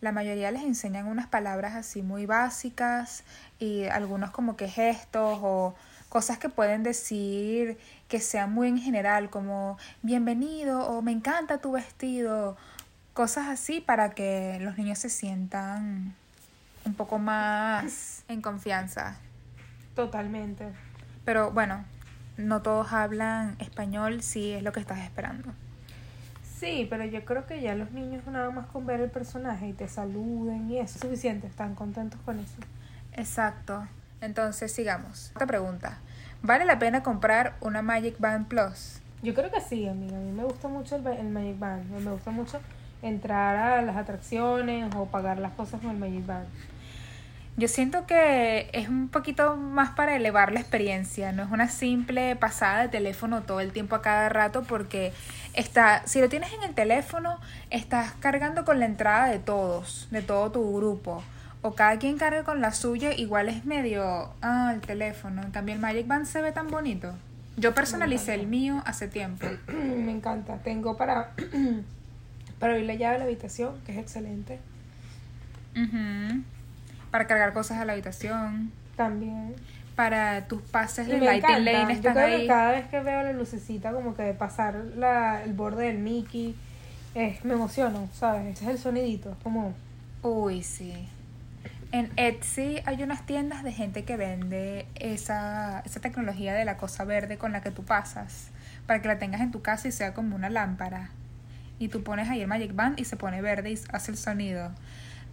La 0.02 0.12
mayoría 0.12 0.52
les 0.52 0.64
enseñan 0.64 1.08
unas 1.08 1.28
palabras 1.28 1.74
así 1.74 2.02
muy 2.02 2.26
básicas 2.26 3.24
y 3.60 3.86
algunos 3.86 4.32
como 4.32 4.58
que 4.58 4.68
gestos 4.68 5.40
o 5.42 5.74
cosas 6.10 6.38
que 6.38 6.50
pueden 6.50 6.84
decir 6.84 7.78
que 8.10 8.20
sean 8.20 8.52
muy 8.52 8.68
en 8.68 8.78
general 8.78 9.30
como 9.30 9.78
bienvenido 10.02 10.86
o 10.86 11.02
me 11.02 11.14
encanta 11.14 11.60
tu 11.60 11.72
vestido. 11.72 12.58
Cosas 13.14 13.48
así 13.48 13.80
para 13.80 14.10
que 14.12 14.58
los 14.60 14.78
niños 14.78 15.00
se 15.00 15.10
sientan 15.10 16.14
un 16.84 16.94
poco 16.94 17.20
más 17.20 18.24
en 18.28 18.42
confianza. 18.42 19.16
totalmente. 19.96 20.66
Pero 21.24 21.52
bueno, 21.52 21.86
no 22.38 22.62
todos 22.62 22.92
hablan 22.94 23.56
español 23.60 24.22
si 24.22 24.52
es 24.52 24.64
lo 24.64 24.72
que 24.72 24.80
estás 24.80 25.00
esperando. 25.00 25.52
Sí, 26.44 26.86
pero 26.90 27.04
yo 27.06 27.26
creo 27.26 27.48
que 27.48 27.60
ya 27.62 27.74
los 27.74 27.92
niños 27.92 28.26
nada 28.28 28.52
más 28.52 28.68
con 28.68 28.86
ver 28.86 29.02
el 29.02 29.10
personaje 29.10 29.70
y 29.70 29.74
te 29.74 29.88
saluden 29.88 30.70
y 30.70 30.78
eso 30.78 30.96
es 30.96 31.02
suficiente. 31.02 31.48
Están 31.48 31.74
contentos 31.74 32.20
con 32.24 32.40
eso. 32.40 32.58
Exacto. 33.14 33.88
Entonces 34.22 34.72
sigamos. 34.72 35.32
Otra 35.36 35.48
pregunta. 35.48 35.98
¿Vale 36.44 36.66
la 36.66 36.78
pena 36.78 37.02
comprar 37.02 37.56
una 37.62 37.82
Magic 37.82 38.20
Band 38.20 38.48
Plus? 38.48 39.02
Yo 39.24 39.34
creo 39.34 39.52
que 39.52 39.60
sí, 39.60 39.88
amiga. 39.88 40.18
A 40.18 40.20
mí 40.20 40.32
me 40.32 40.44
gusta 40.44 40.68
mucho 40.68 40.96
el, 40.96 41.08
el 41.08 41.30
Magic 41.30 41.58
Band. 41.58 41.90
Me 41.90 42.12
gusta 42.12 42.30
mucho 42.30 42.60
entrar 43.02 43.58
a 43.58 43.82
las 43.82 43.98
atracciones 43.98 44.94
o 44.96 45.06
pagar 45.08 45.40
las 45.40 45.54
cosas 45.54 45.82
con 45.82 45.90
el 45.90 45.98
Magic 45.98 46.26
Band. 46.26 46.48
Yo 47.58 47.68
siento 47.68 48.08
que 48.08 48.70
es 48.72 48.88
un 48.88 49.10
poquito 49.10 49.58
más 49.58 49.92
para 49.92 50.16
elevar 50.16 50.54
la 50.54 50.62
experiencia, 50.62 51.32
no 51.34 51.44
es 51.44 51.52
una 51.52 51.68
simple 51.68 52.36
pasada 52.38 52.84
de 52.84 52.88
teléfono 52.88 53.42
todo 53.42 53.60
el 53.60 53.72
tiempo 53.72 53.96
a 53.96 54.02
cada 54.02 54.30
rato 54.30 54.64
porque 54.64 55.12
está, 55.54 56.02
si 56.08 56.22
lo 56.22 56.30
tienes 56.30 56.54
en 56.54 56.64
el 56.64 56.74
teléfono, 56.74 57.40
estás 57.70 58.14
cargando 58.14 58.64
con 58.64 58.80
la 58.80 58.86
entrada 58.86 59.28
de 59.28 59.40
todos, 59.40 60.08
de 60.12 60.22
todo 60.22 60.52
tu 60.52 60.78
grupo. 60.78 61.24
O 61.62 61.76
cada 61.76 62.00
quien 62.00 62.18
carga 62.18 62.44
con 62.44 62.62
la 62.62 62.72
suya, 62.74 63.14
igual 63.14 63.48
es 63.50 63.66
medio, 63.66 64.34
ah, 64.42 64.72
el 64.74 64.82
teléfono. 64.82 65.44
En 65.44 65.52
cambio 65.52 65.76
el 65.76 65.82
Magic 65.82 66.08
Band 66.08 66.26
se 66.26 66.42
ve 66.42 66.52
tan 66.52 66.70
bonito. 66.70 67.14
Yo 67.58 67.76
personalicé 67.76 68.34
el 68.34 68.48
mío 68.48 68.82
hace 68.86 69.08
tiempo. 69.08 69.46
me 69.68 70.12
encanta. 70.12 70.58
Tengo 70.60 70.98
para, 70.98 71.34
para 72.60 72.74
abrir 72.74 72.88
la 72.88 72.96
llave 72.96 73.14
de 73.14 73.20
la 73.20 73.26
habitación, 73.26 73.80
que 73.86 73.92
es 73.92 74.00
excelente. 74.00 74.60
Ujú. 75.76 76.44
Para 77.12 77.28
cargar 77.28 77.54
cosas 77.54 77.78
a 77.80 77.86
la 77.86 77.94
habitación. 77.94 78.72
También. 78.96 79.54
Para 79.96 80.48
tus 80.48 80.62
pases 80.62 81.08
Y 81.08 81.12
de 81.12 81.20
Lighting 81.20 81.50
encanta. 81.50 81.72
Lane 81.72 81.94
Yo 81.94 81.98
están 82.00 82.14
creo 82.14 82.26
ahí. 82.26 82.42
que 82.42 82.48
cada 82.48 82.72
vez 82.72 82.88
que 82.88 83.00
veo 83.02 83.24
la 83.24 83.34
lucecita, 83.34 83.92
como 83.92 84.16
que 84.16 84.24
de 84.24 84.34
pasar 84.34 84.76
la, 84.96 85.44
el 85.44 85.54
borde 85.54 85.86
del 85.88 85.98
Mickey, 86.00 86.56
es, 87.14 87.44
me 87.44 87.54
emociono, 87.54 88.08
¿sabes? 88.14 88.48
Ese 88.56 88.64
es 88.66 88.70
el 88.72 88.78
sonidito. 88.78 89.36
Como, 89.44 89.74
Uy, 90.24 90.64
sí. 90.64 91.08
En 91.92 92.10
Etsy 92.16 92.82
hay 92.86 93.04
unas 93.04 93.26
tiendas 93.26 93.64
de 93.64 93.74
gente 93.74 94.06
que 94.06 94.16
vende 94.16 94.86
esa, 94.96 95.82
esa 95.86 96.00
tecnología 96.00 96.54
de 96.54 96.64
la 96.64 96.78
cosa 96.78 97.04
verde 97.04 97.38
con 97.38 97.52
la 97.52 97.62
que 97.62 97.72
tú 97.72 97.84
pasas, 97.84 98.48
para 98.88 99.02
que 99.02 99.10
la 99.10 99.20
tengas 99.20 99.42
en 99.42 99.52
tu 99.52 99.62
casa 99.62 99.90
y 99.90 99.92
sea 99.92 100.14
como 100.14 100.36
una 100.38 100.50
lámpara. 100.50 101.10
Y 101.80 101.90
tú 101.90 102.02
pones 102.04 102.30
ahí 102.30 102.42
el 102.42 102.48
Magic 102.48 102.74
Band 102.76 102.98
y 103.00 103.06
se 103.06 103.18
pone 103.18 103.42
verde 103.42 103.72
y 103.72 103.80
hace 103.92 104.12
el 104.12 104.18
sonido. 104.18 104.72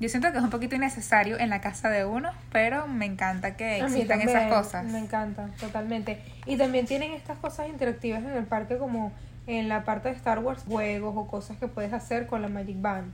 Yo 0.00 0.08
siento 0.08 0.30
que 0.30 0.38
es 0.38 0.44
un 0.44 0.50
poquito 0.50 0.76
innecesario 0.76 1.38
en 1.40 1.50
la 1.50 1.60
casa 1.60 1.88
de 1.90 2.04
uno, 2.04 2.30
pero 2.52 2.86
me 2.86 3.04
encanta 3.04 3.56
que 3.56 3.78
existan 3.80 4.20
esas 4.20 4.52
cosas. 4.52 4.84
Me 4.84 4.98
encanta, 4.98 5.48
totalmente. 5.58 6.20
Y 6.46 6.56
también 6.56 6.86
tienen 6.86 7.12
estas 7.12 7.36
cosas 7.38 7.68
interactivas 7.68 8.22
en 8.22 8.30
el 8.30 8.44
parque, 8.44 8.78
como 8.78 9.12
en 9.48 9.68
la 9.68 9.84
parte 9.84 10.08
de 10.10 10.14
Star 10.14 10.38
Wars, 10.38 10.62
juegos 10.68 11.14
o 11.16 11.26
cosas 11.26 11.56
que 11.56 11.66
puedes 11.66 11.92
hacer 11.92 12.26
con 12.26 12.42
la 12.42 12.48
Magic 12.48 12.80
Band. 12.80 13.10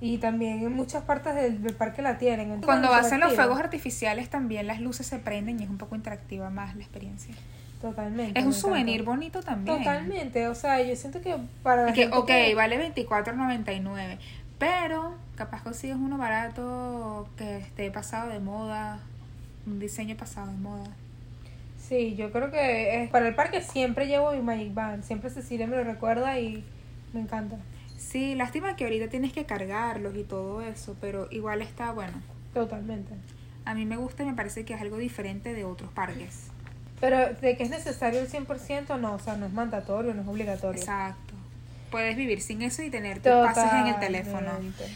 Y 0.00 0.18
también 0.18 0.58
en 0.62 0.72
muchas 0.74 1.04
partes 1.04 1.34
del, 1.34 1.62
del 1.62 1.74
parque 1.74 2.02
la 2.02 2.18
tienen. 2.18 2.46
entonces 2.52 2.66
Cuando 2.66 2.92
hacen 2.92 3.20
los 3.20 3.34
fuegos 3.34 3.58
artificiales 3.60 4.28
también 4.28 4.66
las 4.66 4.80
luces 4.80 5.06
se 5.06 5.18
prenden 5.18 5.60
y 5.60 5.62
es 5.64 5.70
un 5.70 5.78
poco 5.78 5.94
interactiva 5.96 6.50
más 6.50 6.74
la 6.74 6.82
experiencia. 6.82 7.34
Totalmente. 7.80 8.38
Es 8.38 8.44
un 8.44 8.50
encanta. 8.52 8.58
souvenir 8.68 9.04
bonito 9.04 9.42
también. 9.42 9.78
Totalmente, 9.78 10.48
o 10.48 10.54
sea, 10.54 10.82
yo 10.82 10.94
siento 10.96 11.20
que 11.20 11.36
para 11.62 11.90
Y 11.90 11.92
que, 11.92 12.02
gente 12.02 12.16
ok, 12.16 12.26
que- 12.26 12.54
vale 12.54 12.78
$24.99. 12.94 14.18
Pero 14.58 15.14
capaz 15.34 15.62
consigues 15.62 15.96
uno 15.96 16.16
barato 16.16 17.28
que 17.36 17.58
esté 17.58 17.90
pasado 17.90 18.30
de 18.30 18.40
moda. 18.40 19.00
Un 19.66 19.78
diseño 19.78 20.16
pasado 20.16 20.50
de 20.50 20.58
moda. 20.58 20.86
Sí, 21.88 22.16
yo 22.16 22.32
creo 22.32 22.50
que 22.50 23.02
es, 23.02 23.10
para 23.10 23.28
el 23.28 23.34
parque 23.34 23.60
siempre 23.60 24.06
llevo 24.06 24.32
mi 24.32 24.40
Magic 24.40 24.74
Band. 24.74 25.04
Siempre 25.04 25.30
Cecilia 25.30 25.66
me 25.66 25.76
lo 25.76 25.84
recuerda 25.84 26.38
y 26.38 26.64
me 27.12 27.20
encanta. 27.20 27.56
Sí, 27.98 28.34
lástima 28.34 28.76
que 28.76 28.84
ahorita 28.84 29.08
tienes 29.08 29.32
que 29.32 29.44
cargarlos 29.44 30.16
y 30.16 30.22
todo 30.22 30.62
eso, 30.62 30.96
pero 31.00 31.28
igual 31.30 31.62
está 31.62 31.92
bueno. 31.92 32.14
Totalmente. 32.54 33.14
A 33.64 33.74
mí 33.74 33.84
me 33.84 33.96
gusta 33.96 34.22
y 34.22 34.26
me 34.26 34.34
parece 34.34 34.64
que 34.64 34.74
es 34.74 34.80
algo 34.80 34.96
diferente 34.96 35.54
de 35.54 35.64
otros 35.64 35.90
parques. 35.92 36.48
Pero 37.00 37.34
de 37.34 37.56
que 37.56 37.62
es 37.62 37.70
necesario 37.70 38.20
el 38.20 38.28
100%, 38.28 38.98
no, 38.98 39.14
o 39.14 39.18
sea, 39.18 39.36
no 39.36 39.46
es 39.46 39.52
mandatorio, 39.52 40.14
no 40.14 40.22
es 40.22 40.28
obligatorio. 40.28 40.80
Exacto. 40.80 41.25
Puedes 41.90 42.16
vivir 42.16 42.40
sin 42.40 42.62
eso 42.62 42.82
y 42.82 42.90
tener 42.90 43.20
tus 43.20 43.32
pases 43.32 43.72
en 43.72 43.86
el 43.88 43.98
teléfono. 43.98 44.50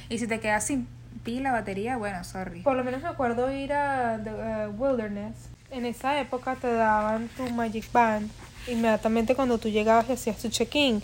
Y 0.09 0.19
si 0.19 0.27
te 0.27 0.41
quedas 0.41 0.67
sin 0.67 0.87
pila, 1.25 1.53
batería, 1.53 1.97
bueno, 1.97 2.25
sorry. 2.25 2.61
Por 2.61 2.77
lo 2.77 2.85
menos 2.85 3.03
me 3.03 3.09
acuerdo 3.09 3.53
ir 3.53 3.73
a 3.73 4.19
The, 4.23 4.31
eh, 4.31 4.69
Wilderness. 4.69 5.35
En 5.71 5.87
esa 5.87 6.21
época 6.21 6.57
te 6.57 6.73
daban 6.73 7.29
tu 7.37 7.49
Magic 7.51 7.91
Band 7.93 8.31
inmediatamente 8.67 9.35
cuando 9.35 9.59
tú 9.59 9.69
llegabas 9.69 10.09
y 10.09 10.13
hacías 10.13 10.39
tu 10.39 10.49
check-in. 10.49 11.03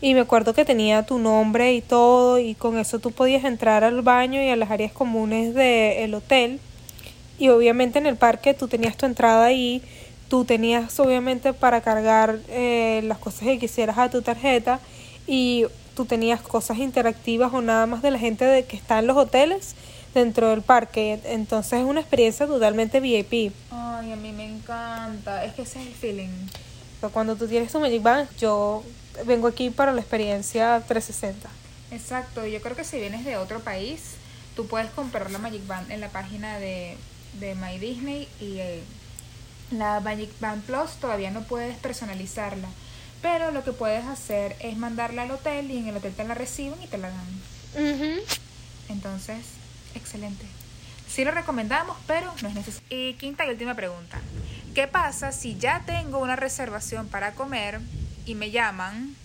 Y 0.00 0.14
me 0.14 0.20
acuerdo 0.20 0.54
que 0.54 0.64
tenía 0.64 1.04
tu 1.04 1.18
nombre 1.18 1.74
y 1.74 1.80
todo, 1.80 2.38
y 2.38 2.54
con 2.54 2.78
eso 2.78 3.00
tú 3.00 3.10
podías 3.10 3.44
entrar 3.44 3.82
al 3.82 4.02
baño 4.02 4.40
y 4.40 4.48
a 4.48 4.56
las 4.56 4.70
áreas 4.70 4.92
comunes 4.92 5.54
del 5.54 6.14
hotel. 6.14 6.60
Y 7.38 7.48
obviamente 7.48 7.98
en 7.98 8.06
el 8.06 8.16
parque 8.16 8.54
tú 8.54 8.68
tenías 8.68 8.96
tu 8.96 9.06
entrada 9.06 9.46
ahí, 9.46 9.82
tú 10.28 10.44
tenías 10.44 10.98
obviamente 11.00 11.52
para 11.52 11.80
cargar 11.80 12.38
eh, 12.48 13.00
las 13.04 13.18
cosas 13.18 13.42
que 13.42 13.58
quisieras 13.58 13.98
a 13.98 14.10
tu 14.10 14.22
tarjeta 14.22 14.78
y 15.28 15.66
tú 15.94 16.06
tenías 16.06 16.40
cosas 16.40 16.78
interactivas 16.78 17.52
o 17.52 17.60
nada 17.60 17.86
más 17.86 18.02
de 18.02 18.10
la 18.10 18.18
gente 18.18 18.44
de, 18.44 18.64
que 18.64 18.76
está 18.76 18.98
en 18.98 19.06
los 19.06 19.16
hoteles 19.16 19.74
dentro 20.14 20.48
del 20.48 20.62
parque. 20.62 21.20
Entonces 21.24 21.80
es 21.80 21.84
una 21.84 22.00
experiencia 22.00 22.46
totalmente 22.46 23.00
VIP. 23.00 23.52
Ay, 23.70 24.12
a 24.12 24.16
mí 24.16 24.32
me 24.32 24.46
encanta. 24.46 25.44
Es 25.44 25.52
que 25.52 25.62
ese 25.62 25.80
es 25.80 25.86
el 25.86 25.94
feeling. 25.94 26.28
Cuando 27.12 27.36
tú 27.36 27.46
tienes 27.46 27.70
tu 27.70 27.78
Magic 27.78 28.02
Band, 28.02 28.28
yo 28.38 28.82
vengo 29.26 29.46
aquí 29.46 29.70
para 29.70 29.92
la 29.92 30.00
experiencia 30.00 30.82
360. 30.86 31.48
Exacto, 31.90 32.46
yo 32.46 32.60
creo 32.60 32.76
que 32.76 32.84
si 32.84 32.98
vienes 32.98 33.24
de 33.24 33.36
otro 33.36 33.60
país, 33.60 34.14
tú 34.56 34.66
puedes 34.66 34.90
comprar 34.90 35.30
la 35.30 35.38
Magic 35.38 35.66
Band 35.66 35.90
en 35.90 36.00
la 36.00 36.08
página 36.08 36.58
de, 36.58 36.96
de 37.38 37.54
My 37.54 37.78
Disney 37.78 38.28
y 38.40 38.58
eh, 38.58 38.82
la 39.70 40.00
Magic 40.00 40.30
Band 40.40 40.62
Plus 40.64 40.92
todavía 41.00 41.30
no 41.30 41.42
puedes 41.42 41.76
personalizarla. 41.76 42.68
Pero 43.22 43.50
lo 43.50 43.64
que 43.64 43.72
puedes 43.72 44.04
hacer 44.06 44.56
es 44.60 44.76
mandarla 44.76 45.22
al 45.22 45.30
hotel 45.30 45.70
y 45.70 45.78
en 45.78 45.88
el 45.88 45.96
hotel 45.96 46.14
te 46.14 46.24
la 46.24 46.34
reciben 46.34 46.80
y 46.82 46.86
te 46.86 46.98
la 46.98 47.10
dan. 47.10 48.20
Entonces, 48.88 49.44
excelente. 49.94 50.46
Sí 51.08 51.24
lo 51.24 51.30
recomendamos, 51.30 51.96
pero 52.06 52.32
no 52.42 52.48
es 52.48 52.54
necesario. 52.54 52.86
Y 52.90 53.14
quinta 53.14 53.46
y 53.46 53.50
última 53.50 53.74
pregunta. 53.74 54.20
¿Qué 54.74 54.86
pasa 54.86 55.32
si 55.32 55.56
ya 55.58 55.82
tengo 55.86 56.18
una 56.18 56.36
reservación 56.36 57.08
para 57.08 57.32
comer 57.32 57.80
y 58.26 58.34
me 58.34 58.50
llaman? 58.50 59.16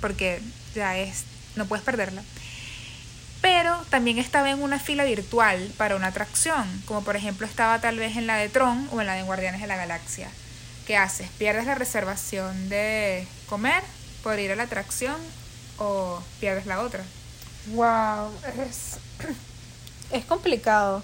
Porque 0.00 0.40
ya 0.74 0.96
es, 0.96 1.24
no 1.56 1.66
puedes 1.66 1.84
perderla. 1.84 2.22
Pero 3.42 3.76
también 3.90 4.18
estaba 4.18 4.50
en 4.50 4.62
una 4.62 4.78
fila 4.78 5.04
virtual 5.04 5.72
para 5.76 5.96
una 5.96 6.08
atracción, 6.08 6.66
como 6.86 7.04
por 7.04 7.16
ejemplo 7.16 7.46
estaba 7.46 7.80
tal 7.80 7.98
vez 7.98 8.16
en 8.16 8.26
la 8.26 8.36
de 8.36 8.48
Tron 8.48 8.88
o 8.92 9.00
en 9.00 9.06
la 9.06 9.14
de 9.14 9.22
Guardianes 9.22 9.60
de 9.60 9.66
la 9.66 9.76
Galaxia. 9.76 10.30
¿Qué 10.86 10.96
haces? 10.96 11.28
¿Pierdes 11.38 11.66
la 11.66 11.74
reservación 11.74 12.68
de 12.68 13.26
comer 13.48 13.82
por 14.22 14.38
ir 14.38 14.52
a 14.52 14.56
la 14.56 14.64
atracción 14.64 15.16
o 15.78 16.22
pierdes 16.38 16.66
la 16.66 16.80
otra? 16.80 17.02
Wow, 17.74 18.30
es, 18.68 18.98
es 20.12 20.24
complicado. 20.26 21.02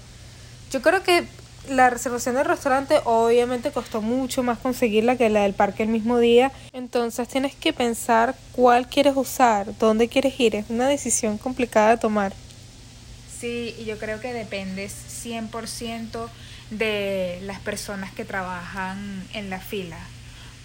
Yo 0.71 0.81
creo 0.81 1.03
que 1.03 1.27
la 1.69 1.89
reservación 1.89 2.35
del 2.35 2.45
restaurante 2.45 3.01
obviamente 3.03 3.71
costó 3.71 4.01
mucho 4.01 4.41
más 4.41 4.57
conseguirla 4.59 5.17
que 5.17 5.29
la 5.29 5.41
del 5.41 5.53
parque 5.53 5.83
el 5.83 5.89
mismo 5.89 6.17
día. 6.17 6.53
Entonces 6.71 7.27
tienes 7.27 7.53
que 7.53 7.73
pensar 7.73 8.35
cuál 8.53 8.87
quieres 8.87 9.17
usar, 9.17 9.77
dónde 9.79 10.07
quieres 10.07 10.39
ir. 10.39 10.55
Es 10.55 10.69
una 10.69 10.87
decisión 10.87 11.37
complicada 11.37 11.91
de 11.91 11.97
tomar. 11.97 12.33
Sí, 13.37 13.75
y 13.77 13.83
yo 13.83 13.97
creo 13.97 14.21
que 14.21 14.31
depende 14.31 14.87
100% 14.87 16.29
de 16.77 17.39
las 17.43 17.59
personas 17.59 18.11
que 18.11 18.25
trabajan 18.25 19.23
en 19.33 19.49
la 19.49 19.59
fila. 19.59 19.97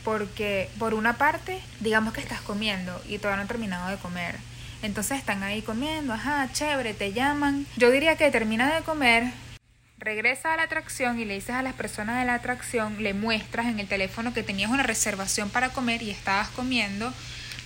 Porque 0.05 0.71
por 0.79 0.95
una 0.95 1.19
parte, 1.19 1.61
digamos 1.81 2.15
que 2.15 2.21
estás 2.21 2.41
comiendo 2.41 3.01
y 3.09 3.19
todavía 3.19 3.37
no 3.37 3.43
han 3.43 3.49
terminado 3.49 3.91
de 3.91 3.97
comer. 3.97 4.37
Entonces 4.83 5.19
están 5.19 5.43
ahí 5.43 5.63
comiendo, 5.63 6.13
ajá, 6.13 6.49
chévere, 6.53 6.95
te 6.95 7.13
llaman. 7.13 7.67
Yo 7.77 7.91
diría 7.91 8.17
que 8.17 8.31
termina 8.31 8.73
de 8.75 8.83
comer, 8.83 9.33
regresa 9.99 10.55
a 10.55 10.57
la 10.57 10.63
atracción 10.63 11.19
y 11.19 11.25
le 11.25 11.35
dices 11.35 11.57
a 11.57 11.63
las 11.63 11.75
personas 11.75 12.21
de 12.21 12.25
la 12.25 12.35
atracción, 12.35 13.03
le 13.03 13.15
muestras 13.15 13.67
en 13.67 13.81
el 13.81 13.89
teléfono 13.89 14.33
que 14.33 14.43
tenías 14.43 14.71
una 14.71 14.85
reservación 14.85 15.51
para 15.51 15.71
comer 15.71 16.03
y 16.03 16.11
estabas 16.11 16.49
comiendo, 16.49 17.13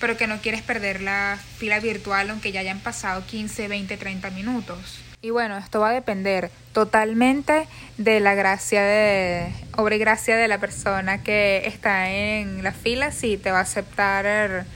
pero 0.00 0.16
que 0.16 0.26
no 0.26 0.40
quieres 0.40 0.62
perder 0.62 1.02
la 1.02 1.38
fila 1.58 1.78
virtual 1.80 2.30
aunque 2.30 2.50
ya 2.50 2.60
hayan 2.60 2.80
pasado 2.80 3.24
15, 3.26 3.68
20, 3.68 3.96
30 3.96 4.30
minutos. 4.30 5.00
Y 5.24 5.30
bueno, 5.30 5.56
esto 5.56 5.78
va 5.78 5.90
a 5.90 5.92
depender 5.92 6.50
totalmente 6.72 7.68
de 7.96 8.18
la 8.18 8.34
gracia 8.34 8.82
de, 8.82 9.54
obra 9.76 9.94
y 9.94 9.98
gracia 10.00 10.36
de 10.36 10.48
la 10.48 10.58
persona 10.58 11.22
que 11.22 11.62
está 11.64 12.10
en 12.10 12.64
la 12.64 12.72
fila, 12.72 13.12
si 13.12 13.36
te 13.36 13.52
va 13.52 13.58
a 13.58 13.62
aceptar 13.62 14.66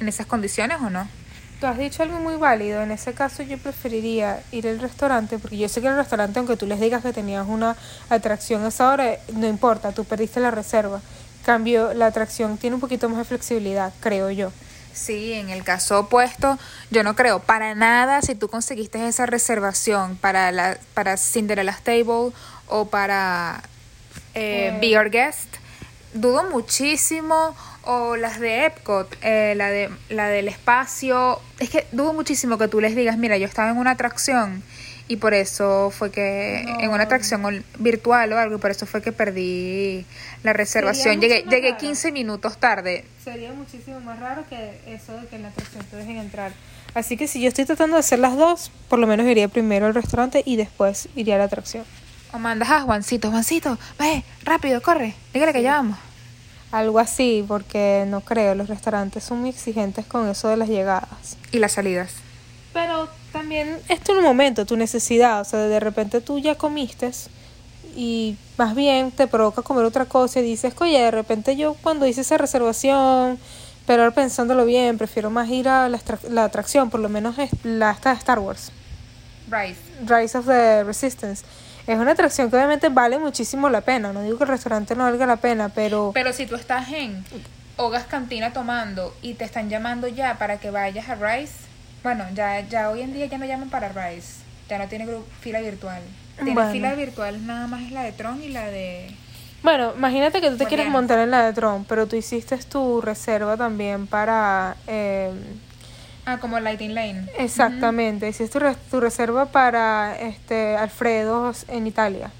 en 0.00 0.08
esas 0.08 0.26
condiciones 0.26 0.78
o 0.80 0.90
no. 0.90 1.06
Tú 1.60 1.68
has 1.68 1.78
dicho 1.78 2.02
algo 2.02 2.18
muy 2.18 2.34
válido. 2.34 2.82
En 2.82 2.90
ese 2.90 3.12
caso 3.12 3.44
yo 3.44 3.56
preferiría 3.56 4.40
ir 4.50 4.66
al 4.66 4.80
restaurante 4.80 5.38
porque 5.38 5.56
yo 5.58 5.68
sé 5.68 5.80
que 5.80 5.86
el 5.86 5.94
restaurante, 5.94 6.40
aunque 6.40 6.56
tú 6.56 6.66
les 6.66 6.80
digas 6.80 7.00
que 7.04 7.12
tenías 7.12 7.46
una 7.46 7.76
atracción 8.10 8.64
a 8.64 8.68
esa 8.68 8.90
hora, 8.90 9.16
no 9.32 9.46
importa, 9.46 9.92
tú 9.92 10.04
perdiste 10.04 10.40
la 10.40 10.50
reserva. 10.50 11.00
Cambio, 11.44 11.94
la 11.94 12.06
atracción 12.06 12.58
tiene 12.58 12.74
un 12.74 12.80
poquito 12.80 13.08
más 13.08 13.18
de 13.18 13.24
flexibilidad, 13.26 13.92
creo 14.00 14.32
yo. 14.32 14.50
Sí, 14.98 15.32
en 15.32 15.50
el 15.50 15.62
caso 15.62 16.00
opuesto, 16.00 16.58
yo 16.90 17.02
no 17.02 17.14
creo 17.14 17.38
para 17.38 17.74
nada 17.74 18.20
si 18.22 18.34
tú 18.34 18.48
conseguiste 18.48 19.06
esa 19.06 19.26
reservación 19.26 20.16
para 20.16 20.50
la 20.52 20.76
para 20.94 21.16
Cinderella's 21.16 21.82
Table 21.82 22.32
o 22.66 22.86
para 22.90 23.62
eh, 24.34 24.72
Eh. 24.72 24.78
Be 24.80 24.98
Our 24.98 25.10
Guest, 25.10 25.48
dudo 26.14 26.44
muchísimo. 26.50 27.56
O 27.90 28.16
las 28.16 28.38
de 28.38 28.66
Epcot, 28.66 29.16
eh, 29.22 29.54
la 29.56 29.70
de 29.70 29.88
la 30.10 30.28
del 30.28 30.48
espacio, 30.48 31.40
es 31.58 31.70
que 31.70 31.86
dudo 31.90 32.12
muchísimo 32.12 32.58
que 32.58 32.68
tú 32.68 32.82
les 32.82 32.94
digas, 32.94 33.16
mira, 33.16 33.38
yo 33.38 33.46
estaba 33.46 33.70
en 33.70 33.78
una 33.78 33.92
atracción 33.92 34.62
y 35.08 35.16
por 35.16 35.34
eso 35.34 35.90
fue 35.90 36.10
que 36.10 36.62
No. 36.66 36.80
en 36.80 36.90
una 36.90 37.04
atracción 37.04 37.64
virtual 37.78 38.32
o 38.32 38.38
algo 38.38 38.56
y 38.56 38.58
por 38.58 38.70
eso 38.70 38.86
fue 38.86 39.02
que 39.02 39.10
perdí 39.12 40.04
la 40.42 40.52
reservación. 40.52 41.20
Llegué 41.20 41.44
llegué 41.48 41.70
raro. 41.70 41.78
15 41.80 42.12
minutos 42.12 42.58
tarde. 42.58 43.04
Sería 43.24 43.52
muchísimo 43.52 44.00
más 44.00 44.20
raro 44.20 44.44
que 44.48 44.80
eso 44.86 45.12
de 45.20 45.26
que 45.26 45.36
en 45.36 45.42
la 45.42 45.48
atracción 45.48 45.84
te 45.86 45.96
dejen 45.96 46.18
entrar. 46.18 46.52
Así 46.94 47.16
que 47.16 47.26
si 47.28 47.40
yo 47.40 47.48
estoy 47.48 47.64
tratando 47.64 47.96
de 47.96 48.00
hacer 48.00 48.18
las 48.18 48.36
dos, 48.36 48.70
por 48.88 48.98
lo 48.98 49.06
menos 49.06 49.26
iría 49.26 49.48
primero 49.48 49.86
al 49.86 49.94
restaurante 49.94 50.42
y 50.44 50.56
después 50.56 51.08
iría 51.16 51.34
a 51.34 51.38
la 51.38 51.44
atracción. 51.44 51.84
O 52.32 52.38
mandas 52.38 52.68
a 52.70 52.80
Juancito, 52.82 53.30
Juancito, 53.30 53.78
ve, 53.98 54.22
rápido, 54.44 54.82
corre, 54.82 55.14
dígale 55.32 55.52
que 55.52 55.62
ya 55.62 55.72
vamos. 55.72 55.98
Algo 56.70 56.98
así, 56.98 57.42
porque 57.48 58.04
no 58.06 58.20
creo, 58.20 58.54
los 58.54 58.68
restaurantes 58.68 59.24
son 59.24 59.38
muy 59.40 59.48
exigentes 59.50 60.04
con 60.04 60.28
eso 60.28 60.48
de 60.48 60.58
las 60.58 60.68
llegadas. 60.68 61.38
Y 61.50 61.58
las 61.58 61.72
salidas. 61.72 62.12
Pero 62.74 63.08
también 63.32 63.78
es 63.88 64.00
tu 64.00 64.14
momento, 64.20 64.66
tu 64.66 64.76
necesidad. 64.76 65.40
O 65.40 65.44
sea, 65.44 65.60
de 65.60 65.80
repente 65.80 66.20
tú 66.20 66.38
ya 66.38 66.54
comiste 66.56 67.10
y 67.96 68.36
más 68.56 68.74
bien 68.74 69.10
te 69.10 69.26
provoca 69.26 69.62
comer 69.62 69.84
otra 69.84 70.04
cosa 70.04 70.40
y 70.40 70.42
dices, 70.42 70.74
oye, 70.78 70.98
de 70.98 71.10
repente 71.10 71.56
yo 71.56 71.74
cuando 71.82 72.06
hice 72.06 72.20
esa 72.20 72.38
reservación, 72.38 73.38
pero 73.86 74.02
ahora 74.02 74.14
pensándolo 74.14 74.64
bien, 74.64 74.98
prefiero 74.98 75.30
más 75.30 75.48
ir 75.48 75.68
a 75.68 75.88
la, 75.88 76.44
atracción, 76.44 76.90
por 76.90 77.00
lo 77.00 77.08
menos 77.08 77.38
es 77.38 77.50
la 77.64 77.90
esta 77.90 78.10
de 78.10 78.16
Star 78.18 78.38
Wars, 78.38 78.70
Rice. 79.50 79.80
Rise 80.06 80.38
of 80.38 80.46
the 80.46 80.84
Resistance. 80.84 81.44
Es 81.86 81.98
una 81.98 82.12
atracción 82.12 82.50
que 82.50 82.56
obviamente 82.56 82.90
vale 82.90 83.18
muchísimo 83.18 83.70
la 83.70 83.80
pena. 83.80 84.12
No 84.12 84.22
digo 84.22 84.36
que 84.36 84.44
el 84.44 84.50
restaurante 84.50 84.94
no 84.94 85.04
valga 85.04 85.24
la 85.24 85.36
pena, 85.36 85.70
pero 85.70 86.10
Pero 86.12 86.34
si 86.34 86.44
tú 86.44 86.54
estás 86.54 86.92
en 86.92 87.24
Hogas 87.78 88.04
Cantina 88.04 88.52
tomando 88.52 89.14
y 89.22 89.34
te 89.34 89.44
están 89.44 89.70
llamando 89.70 90.06
ya 90.06 90.36
para 90.36 90.58
que 90.58 90.70
vayas 90.70 91.08
a 91.08 91.14
Rice, 91.14 91.54
bueno, 92.14 92.24
ya, 92.34 92.60
ya 92.66 92.88
hoy 92.90 93.02
en 93.02 93.12
día 93.12 93.26
ya 93.26 93.36
no 93.36 93.44
llaman 93.44 93.68
para 93.68 93.88
Rice. 93.90 94.40
Ya 94.68 94.78
no 94.78 94.88
tiene 94.88 95.06
gru- 95.06 95.24
fila 95.40 95.60
virtual. 95.60 96.00
Tiene 96.36 96.54
Bueno. 96.54 96.70
fila 96.72 96.94
virtual 96.94 97.46
nada 97.46 97.66
más 97.66 97.82
es 97.82 97.92
la 97.92 98.02
de 98.02 98.12
Tron 98.12 98.42
y 98.42 98.48
la 98.48 98.66
de... 98.70 99.10
Bueno, 99.62 99.92
imagínate 99.96 100.40
que 100.40 100.48
tú 100.50 100.56
te 100.56 100.66
quieres 100.66 100.88
montar 100.88 101.18
en 101.18 101.30
la 101.30 101.44
de 101.44 101.52
Tron, 101.52 101.84
pero 101.84 102.06
tú 102.06 102.16
hiciste 102.16 102.56
tu 102.58 103.00
reserva 103.02 103.56
también 103.58 104.06
para... 104.06 104.76
eh, 104.86 105.32
Ah, 106.24 106.38
como 106.38 106.58
Lighting 106.60 106.94
Lane. 106.94 107.26
exactamente, 107.38 108.28
hiciste 108.28 108.58
tu, 108.58 108.64
tu 108.90 109.00
reserva 109.00 109.46
para 109.46 110.16
este 110.18 110.76
Alfredos 110.76 111.64
en 111.68 111.86
Italia. 111.86 112.30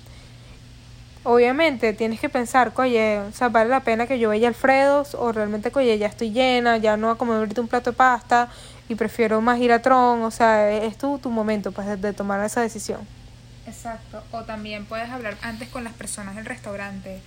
Obviamente 1.25 1.93
tienes 1.93 2.21
que 2.21 2.29
pensar, 2.29 2.73
oye, 2.77 3.19
o 3.19 3.33
sea, 3.33 3.49
vale 3.49 3.69
la 3.69 3.81
pena 3.81 4.07
que 4.07 4.19
yo 4.19 4.29
vaya 4.29 4.47
a 4.47 4.51
Alfredos 4.51 5.15
o 5.15 5.33
realmente, 5.33 5.71
oye, 5.75 5.99
ya 5.99 6.07
estoy 6.07 6.31
llena, 6.31 6.79
ya 6.79 6.97
no 6.97 7.09
voy 7.09 7.15
a 7.17 7.19
comer 7.19 7.37
ahorita 7.39 7.61
un 7.61 7.69
plato 7.69 7.91
de 7.91 7.97
pasta 7.97 8.49
y 8.89 8.95
prefiero 8.95 9.41
más 9.41 9.59
ir 9.61 9.73
a 9.73 9.83
Tron, 9.83 10.23
o 10.23 10.31
sea, 10.31 10.71
es 10.71 10.97
tu, 10.97 11.19
tu 11.19 11.31
momento 11.31 11.73
pues, 11.73 11.87
de, 11.87 11.97
de 11.97 12.13
tomar 12.13 12.45
esa 12.45 12.61
decisión. 12.61 13.01
Exacto. 13.67 14.23
O 14.33 14.45
también 14.45 14.87
puedes 14.87 15.11
hablar 15.11 15.37
antes 15.43 15.69
con 15.69 15.85
las 15.85 15.93
personas 15.93 16.37
del 16.37 16.47
restaurante 16.47 17.21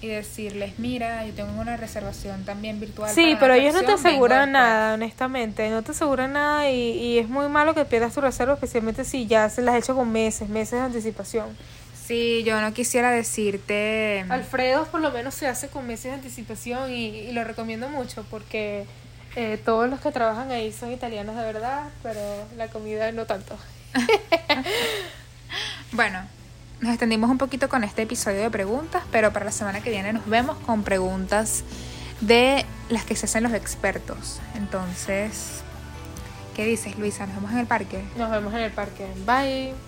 y 0.00 0.06
decirles, 0.06 0.78
mira, 0.78 1.26
yo 1.26 1.34
tengo 1.34 1.60
una 1.60 1.76
reservación 1.76 2.44
también 2.44 2.78
virtual. 2.78 3.12
Sí, 3.12 3.36
pero 3.40 3.54
ellos 3.54 3.74
no 3.74 3.82
te 3.82 3.92
aseguran 3.92 4.52
después". 4.52 4.52
nada, 4.52 4.94
honestamente, 4.94 5.68
no 5.70 5.82
te 5.82 5.90
aseguran 5.90 6.34
nada 6.34 6.70
y, 6.70 6.92
y 6.92 7.18
es 7.18 7.28
muy 7.28 7.48
malo 7.48 7.74
que 7.74 7.84
pierdas 7.84 8.14
tu 8.14 8.20
reserva, 8.20 8.54
especialmente 8.54 9.04
si 9.04 9.26
ya 9.26 9.48
se 9.50 9.60
las 9.60 9.74
has 9.74 9.82
hecho 9.82 9.96
con 9.96 10.12
meses, 10.12 10.48
meses 10.48 10.78
de 10.78 10.86
anticipación. 10.86 11.46
Sí, 12.06 12.42
yo 12.44 12.60
no 12.60 12.72
quisiera 12.72 13.10
decirte... 13.10 14.24
Alfredo 14.28 14.86
por 14.86 15.00
lo 15.00 15.10
menos 15.10 15.34
se 15.34 15.48
hace 15.48 15.68
con 15.68 15.86
meses 15.86 16.04
de 16.04 16.12
anticipación 16.12 16.92
y, 16.92 17.08
y 17.08 17.32
lo 17.32 17.42
recomiendo 17.42 17.88
mucho 17.88 18.24
porque 18.30 18.86
eh, 19.38 19.56
todos 19.64 19.88
los 19.88 20.00
que 20.00 20.10
trabajan 20.10 20.50
ahí 20.50 20.72
son 20.72 20.90
italianos 20.90 21.36
de 21.36 21.42
verdad, 21.42 21.84
pero 22.02 22.20
la 22.56 22.66
comida 22.68 23.12
no 23.12 23.24
tanto. 23.24 23.56
Bueno, 25.92 26.20
nos 26.80 26.90
extendimos 26.90 27.30
un 27.30 27.38
poquito 27.38 27.70
con 27.70 27.82
este 27.82 28.02
episodio 28.02 28.42
de 28.42 28.50
preguntas, 28.50 29.02
pero 29.10 29.32
para 29.32 29.46
la 29.46 29.52
semana 29.52 29.80
que 29.80 29.88
viene 29.88 30.12
nos 30.12 30.26
vemos 30.26 30.58
con 30.58 30.82
preguntas 30.82 31.64
de 32.20 32.66
las 32.90 33.04
que 33.04 33.16
se 33.16 33.24
hacen 33.24 33.42
los 33.42 33.54
expertos. 33.54 34.38
Entonces, 34.54 35.62
¿qué 36.54 36.66
dices, 36.66 36.98
Luisa? 36.98 37.24
¿Nos 37.24 37.36
vemos 37.36 37.52
en 37.52 37.58
el 37.58 37.66
parque? 37.66 38.04
Nos 38.18 38.30
vemos 38.30 38.52
en 38.52 38.60
el 38.60 38.72
parque. 38.72 39.06
Bye. 39.24 39.87